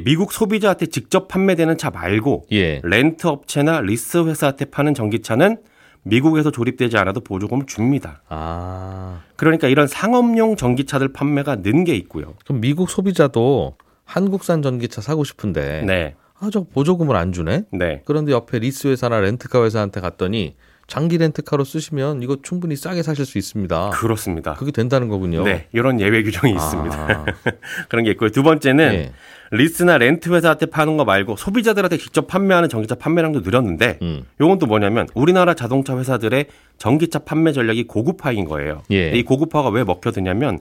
미국 0.05 0.33
소비자한테 0.33 0.87
직접 0.87 1.29
판매되는 1.29 1.77
차 1.77 1.91
말고 1.91 2.45
예. 2.53 2.81
렌트 2.85 3.27
업체나 3.27 3.81
리스 3.83 4.25
회사한테 4.25 4.65
파는 4.67 4.95
전기차는 4.95 5.59
미국에서 6.03 6.51
조립되지 6.51 6.97
않아도 6.97 7.21
보조금을 7.21 7.67
줍니다. 7.67 8.23
아. 8.29 9.21
그러니까 9.37 9.69
이런 9.69 9.87
상업용 9.87 10.57
전기차들 10.57 11.13
판매가 11.13 11.57
는 11.57 11.85
게 11.85 11.95
있고요. 11.97 12.35
그럼 12.45 12.61
미국 12.61 12.91
소비자도 12.91 13.77
한국산 14.05 14.63
전기차 14.63 15.01
사고 15.01 15.25
싶은데 15.25 15.83
네. 15.87 16.15
아, 16.39 16.49
저 16.53 16.63
보조금을 16.65 17.17
안 17.17 17.33
주네. 17.33 17.65
네. 17.73 18.03
그런데 18.07 18.33
옆에 18.33 18.59
리스 18.59 18.89
회사나 18.89 19.21
렌트카 19.21 19.63
회사한테 19.65 20.01
갔더니 20.01 20.57
장기 20.91 21.19
렌트카로 21.19 21.63
쓰시면 21.63 22.21
이거 22.25 22.37
충분히 22.43 22.75
싸게 22.75 23.05
사실 23.05 23.25
수 23.25 23.39
있습니다. 23.39 23.91
그렇습니다. 23.91 24.55
그게 24.55 24.73
된다는 24.73 25.09
거군요. 25.09 25.45
네. 25.45 25.69
이런 25.73 26.01
예외 26.01 26.25
규정이 26.25 26.53
아. 26.53 26.57
있습니다. 26.57 27.25
그런 27.89 28.05
게 28.05 28.11
있고요. 28.11 28.31
두 28.31 28.43
번째는 28.43 28.93
예. 28.95 29.13
리스나 29.53 29.99
렌트 29.99 30.31
회사한테 30.31 30.67
파는 30.67 30.97
거 30.97 31.05
말고 31.05 31.37
소비자들한테 31.37 31.97
직접 31.97 32.27
판매하는 32.27 32.69
전기차 32.69 32.97
판매량도 32.97 33.41
늘었는데 33.43 34.01
음. 34.03 34.25
요건 34.41 34.59
또 34.59 34.67
뭐냐면 34.67 35.07
우리나라 35.15 35.55
자동차 35.55 35.97
회사들의 35.97 36.47
전기차 36.77 37.21
판매 37.21 37.53
전략이 37.53 37.85
고급화인 37.85 38.45
거예요. 38.47 38.83
예. 38.91 39.13
이 39.13 39.23
고급화가 39.23 39.69
왜 39.69 39.85
먹혀드냐면 39.85 40.59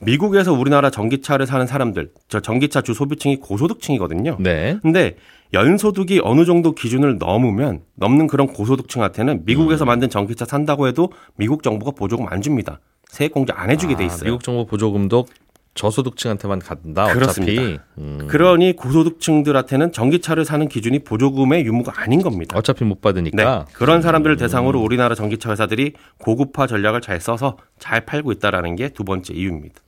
미국에서 0.00 0.52
우리나라 0.52 0.90
전기차를 0.90 1.46
사는 1.46 1.66
사람들, 1.66 2.10
저 2.28 2.40
전기차 2.40 2.82
주 2.82 2.94
소비층이 2.94 3.36
고소득층이거든요. 3.36 4.36
네. 4.40 4.78
근데 4.82 5.16
연소득이 5.52 6.20
어느 6.22 6.44
정도 6.44 6.72
기준을 6.72 7.18
넘으면 7.18 7.82
넘는 7.94 8.26
그런 8.26 8.46
고소득층한테는 8.48 9.34
음. 9.34 9.42
미국에서 9.44 9.84
만든 9.84 10.10
전기차 10.10 10.44
산다고 10.44 10.88
해도 10.88 11.10
미국 11.36 11.62
정부가 11.62 11.92
보조금 11.92 12.26
안 12.28 12.42
줍니다. 12.42 12.80
세액 13.08 13.32
공제 13.32 13.52
안 13.54 13.70
해주게 13.70 13.94
돼 13.96 14.02
아, 14.02 14.06
있어요. 14.06 14.24
미국 14.24 14.42
정부 14.42 14.66
보조금도 14.66 15.26
저소득층한테만 15.74 16.60
간다. 16.60 17.04
어차피. 17.04 17.18
그렇습니다. 17.18 17.84
음. 17.98 18.26
그러니 18.28 18.76
고소득층들한테는 18.76 19.92
전기차를 19.92 20.44
사는 20.44 20.68
기준이 20.68 21.00
보조금의 21.00 21.64
유무가 21.64 21.92
아닌 22.00 22.22
겁니다. 22.22 22.56
어차피 22.56 22.84
못 22.84 22.96
네. 22.96 23.00
받으니까. 23.02 23.66
그런 23.72 24.00
사람들을 24.00 24.36
대상으로 24.36 24.80
우리나라 24.80 25.14
전기차 25.14 25.50
회사들이 25.50 25.94
고급화 26.18 26.66
전략을 26.66 27.00
잘 27.00 27.20
써서 27.20 27.58
잘 27.78 28.04
팔고 28.06 28.32
있다라는 28.32 28.76
게 28.76 28.88
두 28.94 29.02
번째 29.04 29.34
이유입니다. 29.34 29.80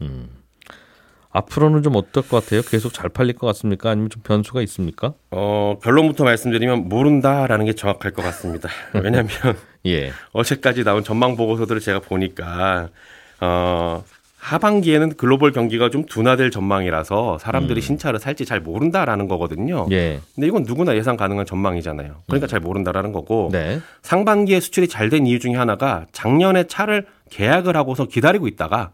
앞으로는 1.31 1.83
좀 1.83 1.95
어떨 1.97 2.23
것 2.27 2.43
같아요? 2.43 2.63
계속 2.63 2.95
잘 2.95 3.11
팔릴 3.11 3.35
것 3.35 3.47
같습니까? 3.49 3.91
아니면 3.91 4.09
좀 4.09 4.23
변수가 4.23 4.63
있습니까? 4.63 5.13
어, 5.31 5.79
결론부터 5.83 6.25
말씀드리면 6.25 6.89
모른다라는 6.89 7.67
게 7.67 7.75
정확할 7.75 8.13
것 8.13 8.23
같습니다. 8.23 8.69
왜냐하면 8.95 9.29
예. 9.85 10.13
어제까지 10.33 10.83
나온 10.83 11.05
전망 11.05 11.37
보고서들을 11.37 11.81
제가 11.83 12.01
보니까 12.01 12.89
어, 13.41 14.03
하반기에는 14.47 15.17
글로벌 15.17 15.51
경기가 15.51 15.91
좀 15.91 16.05
둔화될 16.05 16.53
전망이라서 16.53 17.39
사람들이 17.39 17.81
신차를 17.81 18.21
살지 18.21 18.45
잘 18.45 18.61
모른다라는 18.61 19.27
거거든요. 19.27 19.87
음. 19.87 19.93
예. 19.93 20.21
근데 20.37 20.47
이건 20.47 20.63
누구나 20.63 20.95
예상 20.95 21.17
가능한 21.17 21.47
전망이잖아요. 21.47 22.23
그러니까 22.27 22.47
잘 22.47 22.61
모른다라는 22.61 23.11
거고 23.11 23.49
네. 23.51 23.81
상반기에 24.03 24.61
수출이 24.61 24.87
잘 24.89 25.07
된 25.07 25.25
이유 25.27 25.39
중에 25.39 25.55
하나가 25.55 26.05
작년에 26.11 26.65
차를 26.65 27.07
계약을 27.31 27.77
하고서 27.77 28.07
기다리고 28.07 28.49
있다가 28.49 28.91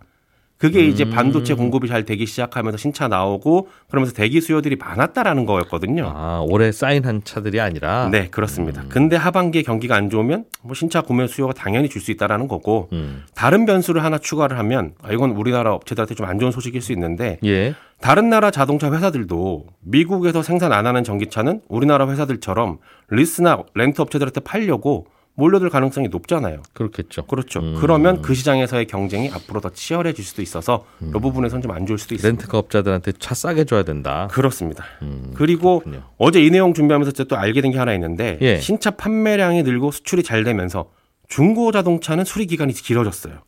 그게 0.63 0.87
이제 0.87 1.03
음. 1.05 1.11
반도체 1.11 1.55
공급이 1.55 1.89
잘 1.89 2.05
되기 2.05 2.25
시작하면서 2.25 2.79
신차 2.79 3.09
나오고 3.09 3.67
그러면서 3.89 4.15
대기 4.15 4.41
수요들이 4.41 4.77
많았다라는 4.77 5.45
거였거든요. 5.45 6.13
아, 6.15 6.41
올해 6.49 6.71
사인한 6.71 7.23
차들이 7.25 7.61
아니라. 7.61 8.09
네, 8.13 8.29
그렇습니다. 8.29 8.85
근데 8.89 9.17
하반기에 9.17 9.63
경기가 9.63 9.97
안 9.97 10.09
좋으면 10.09 10.45
뭐 10.63 10.75
신차 10.75 11.01
구매 11.01 11.27
수요가 11.27 11.53
당연히 11.53 11.89
줄 11.89 12.01
수 12.01 12.13
있다라는 12.13 12.47
거고 12.47 12.89
음. 12.93 13.25
다른 13.35 13.67
변수를 13.67 14.05
하나 14.05 14.19
추가를 14.19 14.57
하면 14.59 14.93
아, 15.03 15.13
이건 15.13 15.31
우리나라 15.31 15.73
업체들한테 15.75 16.15
좀 16.15 16.29
안 16.29 16.39
좋은 16.39 16.53
소식일 16.53 16.81
수 16.81 16.93
있는데 16.93 17.39
예. 17.45 17.75
다른 18.01 18.31
나라 18.31 18.53
자동차 18.53 18.93
회사들도 18.93 19.67
미국에서 19.81 20.43
생산 20.43 20.73
안 20.73 20.87
하는 20.87 21.03
전기차는 21.03 21.63
우리나라 21.69 22.09
회사들처럼 22.09 22.79
리스나 23.11 23.65
렌트 23.75 24.01
업체들한테 24.01 24.41
팔려고 24.43 25.07
몰려들 25.35 25.71
가능성이 25.71 26.09
높잖아요. 26.09 26.63
그렇겠죠. 26.75 27.25
그렇죠. 27.25 27.61
음. 27.61 27.77
그러면 27.81 28.21
그 28.21 28.35
시장에서의 28.35 28.87
경쟁이 28.87 29.31
앞으로 29.31 29.61
더 29.61 29.71
치열해질 29.71 30.25
수도 30.25 30.43
있어서 30.43 30.85
이 31.01 31.11
부분에선 31.11 31.63
좀 31.63 31.73
안 31.73 31.87
좋을 31.87 31.99
수도 31.99 32.15
있습니다. 32.15 32.29
렌트카 32.43 32.59
업자들한테 32.59 33.13
차 33.19 33.35
싸게 33.35 33.65
줘야 33.65 33.83
된다. 33.83 34.29
그렇습니다. 34.31 34.85
음, 35.01 35.33
그리고 35.35 35.79
그렇군요. 35.81 36.05
어제 36.19 36.43
이 36.45 36.51
내용 36.51 36.75
준비하면서 36.75 37.13
제가 37.13 37.29
또 37.29 37.37
알게 37.37 37.61
된 37.63 37.73
게 37.73 37.79
하나 37.79 37.95
있는데 37.95 38.39
예. 38.43 38.59
신차 38.61 38.91
판매량이 38.91 39.63
늘고 39.63 39.91
수출이 39.93 40.23
잘 40.23 40.45
되면서 40.45 40.91
중고 41.29 41.73
자동차는 41.73 42.25
수리 42.27 42.45
기간이 42.47 42.75
길어졌어요. 42.75 43.39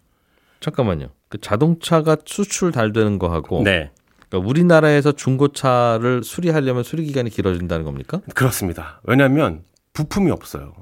잠깐만요. 0.61 1.09
그 1.29 1.39
자동차가 1.39 2.17
수출 2.25 2.73
잘 2.73 2.93
되는 2.95 3.19
거하고 3.19 3.63
네, 3.63 3.91
그러니까 4.31 4.49
우리나라에서 4.49 5.13
중고차를 5.13 6.23
수리하려면 6.25 6.83
수리 6.83 7.05
기간이 7.05 7.29
길어진다는 7.29 7.85
겁니까? 7.85 8.21
그렇습니다. 8.35 9.01
왜냐하면 9.05 9.65
부품이 9.93 10.31
없어요. 10.31 10.73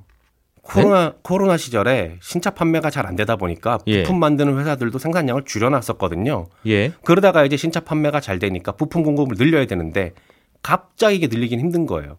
코로나 0.63 1.15
코로나 1.23 1.57
시절에 1.57 2.19
신차 2.21 2.51
판매가 2.51 2.91
잘 2.91 3.03
안 3.07 3.17
되다 3.17 3.35
보니까 3.37 3.79
예. 3.89 4.05
부품 4.05 4.21
만드는 4.21 4.59
회사들도 4.59 4.99
생산량을 4.99 5.43
줄여놨었거든요. 5.45 6.47
예. 6.69 6.93
그러다가 7.05 7.45
이제 7.45 7.57
신차 7.57 7.81
판매가 7.81 8.21
잘 8.21 8.39
되니까 8.39 8.73
부품 8.73 9.03
공급을 9.03 9.37
늘려야 9.37 9.67
되는데 9.67 10.13
갑자기 10.63 11.17
이게 11.17 11.27
늘리긴 11.27 11.59
힘든 11.59 11.87
거예요. 11.87 12.19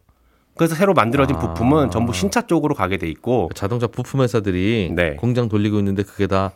그래서 0.55 0.75
새로 0.75 0.93
만들어진 0.93 1.37
아. 1.37 1.39
부품은 1.39 1.89
전부 1.89 2.13
신차 2.13 2.45
쪽으로 2.45 2.75
가게 2.75 2.97
돼 2.97 3.07
있고 3.07 3.47
그 3.47 3.53
자동차 3.53 3.87
부품 3.87 4.21
회사들이 4.21 4.91
네. 4.93 5.15
공장 5.15 5.47
돌리고 5.47 5.79
있는데 5.79 6.03
그게 6.03 6.27
다 6.27 6.51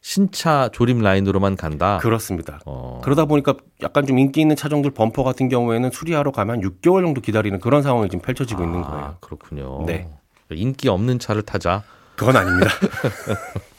신차 0.00 0.68
조립 0.72 1.00
라인으로만 1.00 1.56
간다. 1.56 1.98
그렇습니다. 1.98 2.60
어. 2.66 3.00
그러다 3.04 3.24
보니까 3.24 3.54
약간 3.82 4.06
좀 4.06 4.18
인기 4.18 4.40
있는 4.40 4.56
차종들 4.56 4.92
범퍼 4.92 5.22
같은 5.24 5.48
경우에는 5.48 5.90
수리하러 5.90 6.30
가면 6.30 6.60
6개월 6.60 7.02
정도 7.02 7.20
기다리는 7.20 7.58
그런 7.60 7.82
상황이 7.82 8.08
지금 8.08 8.22
펼쳐지고 8.22 8.62
있는 8.64 8.80
아, 8.84 8.86
거예요. 8.86 9.16
그렇군요. 9.20 9.84
네. 9.86 10.08
인기 10.50 10.88
없는 10.88 11.18
차를 11.18 11.42
타자. 11.42 11.82
그건 12.16 12.36
아닙니다. 12.36 12.70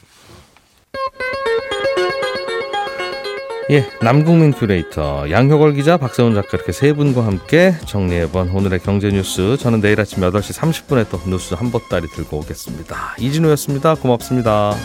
예, 3.72 3.90
남궁민 4.02 4.52
큐레이터, 4.52 5.32
양효걸 5.32 5.74
기자, 5.74 5.96
박세훈 5.96 6.36
작가 6.36 6.50
이렇게 6.54 6.74
세 6.74 6.92
분과 6.92 7.26
함께 7.26 7.74
정리해본 7.86 8.50
오늘의 8.50 8.80
경제 8.80 9.10
뉴스. 9.10 9.56
저는 9.58 9.80
내일 9.80 10.02
아침 10.02 10.22
8시 10.22 10.60
30분에 10.60 11.10
또 11.10 11.20
뉴스 11.30 11.54
한 11.54 11.72
보따리 11.72 12.08
들고 12.10 12.40
오겠습니다. 12.40 13.16
이진우였습니다. 13.20 13.96
고맙습니다. 13.96 14.76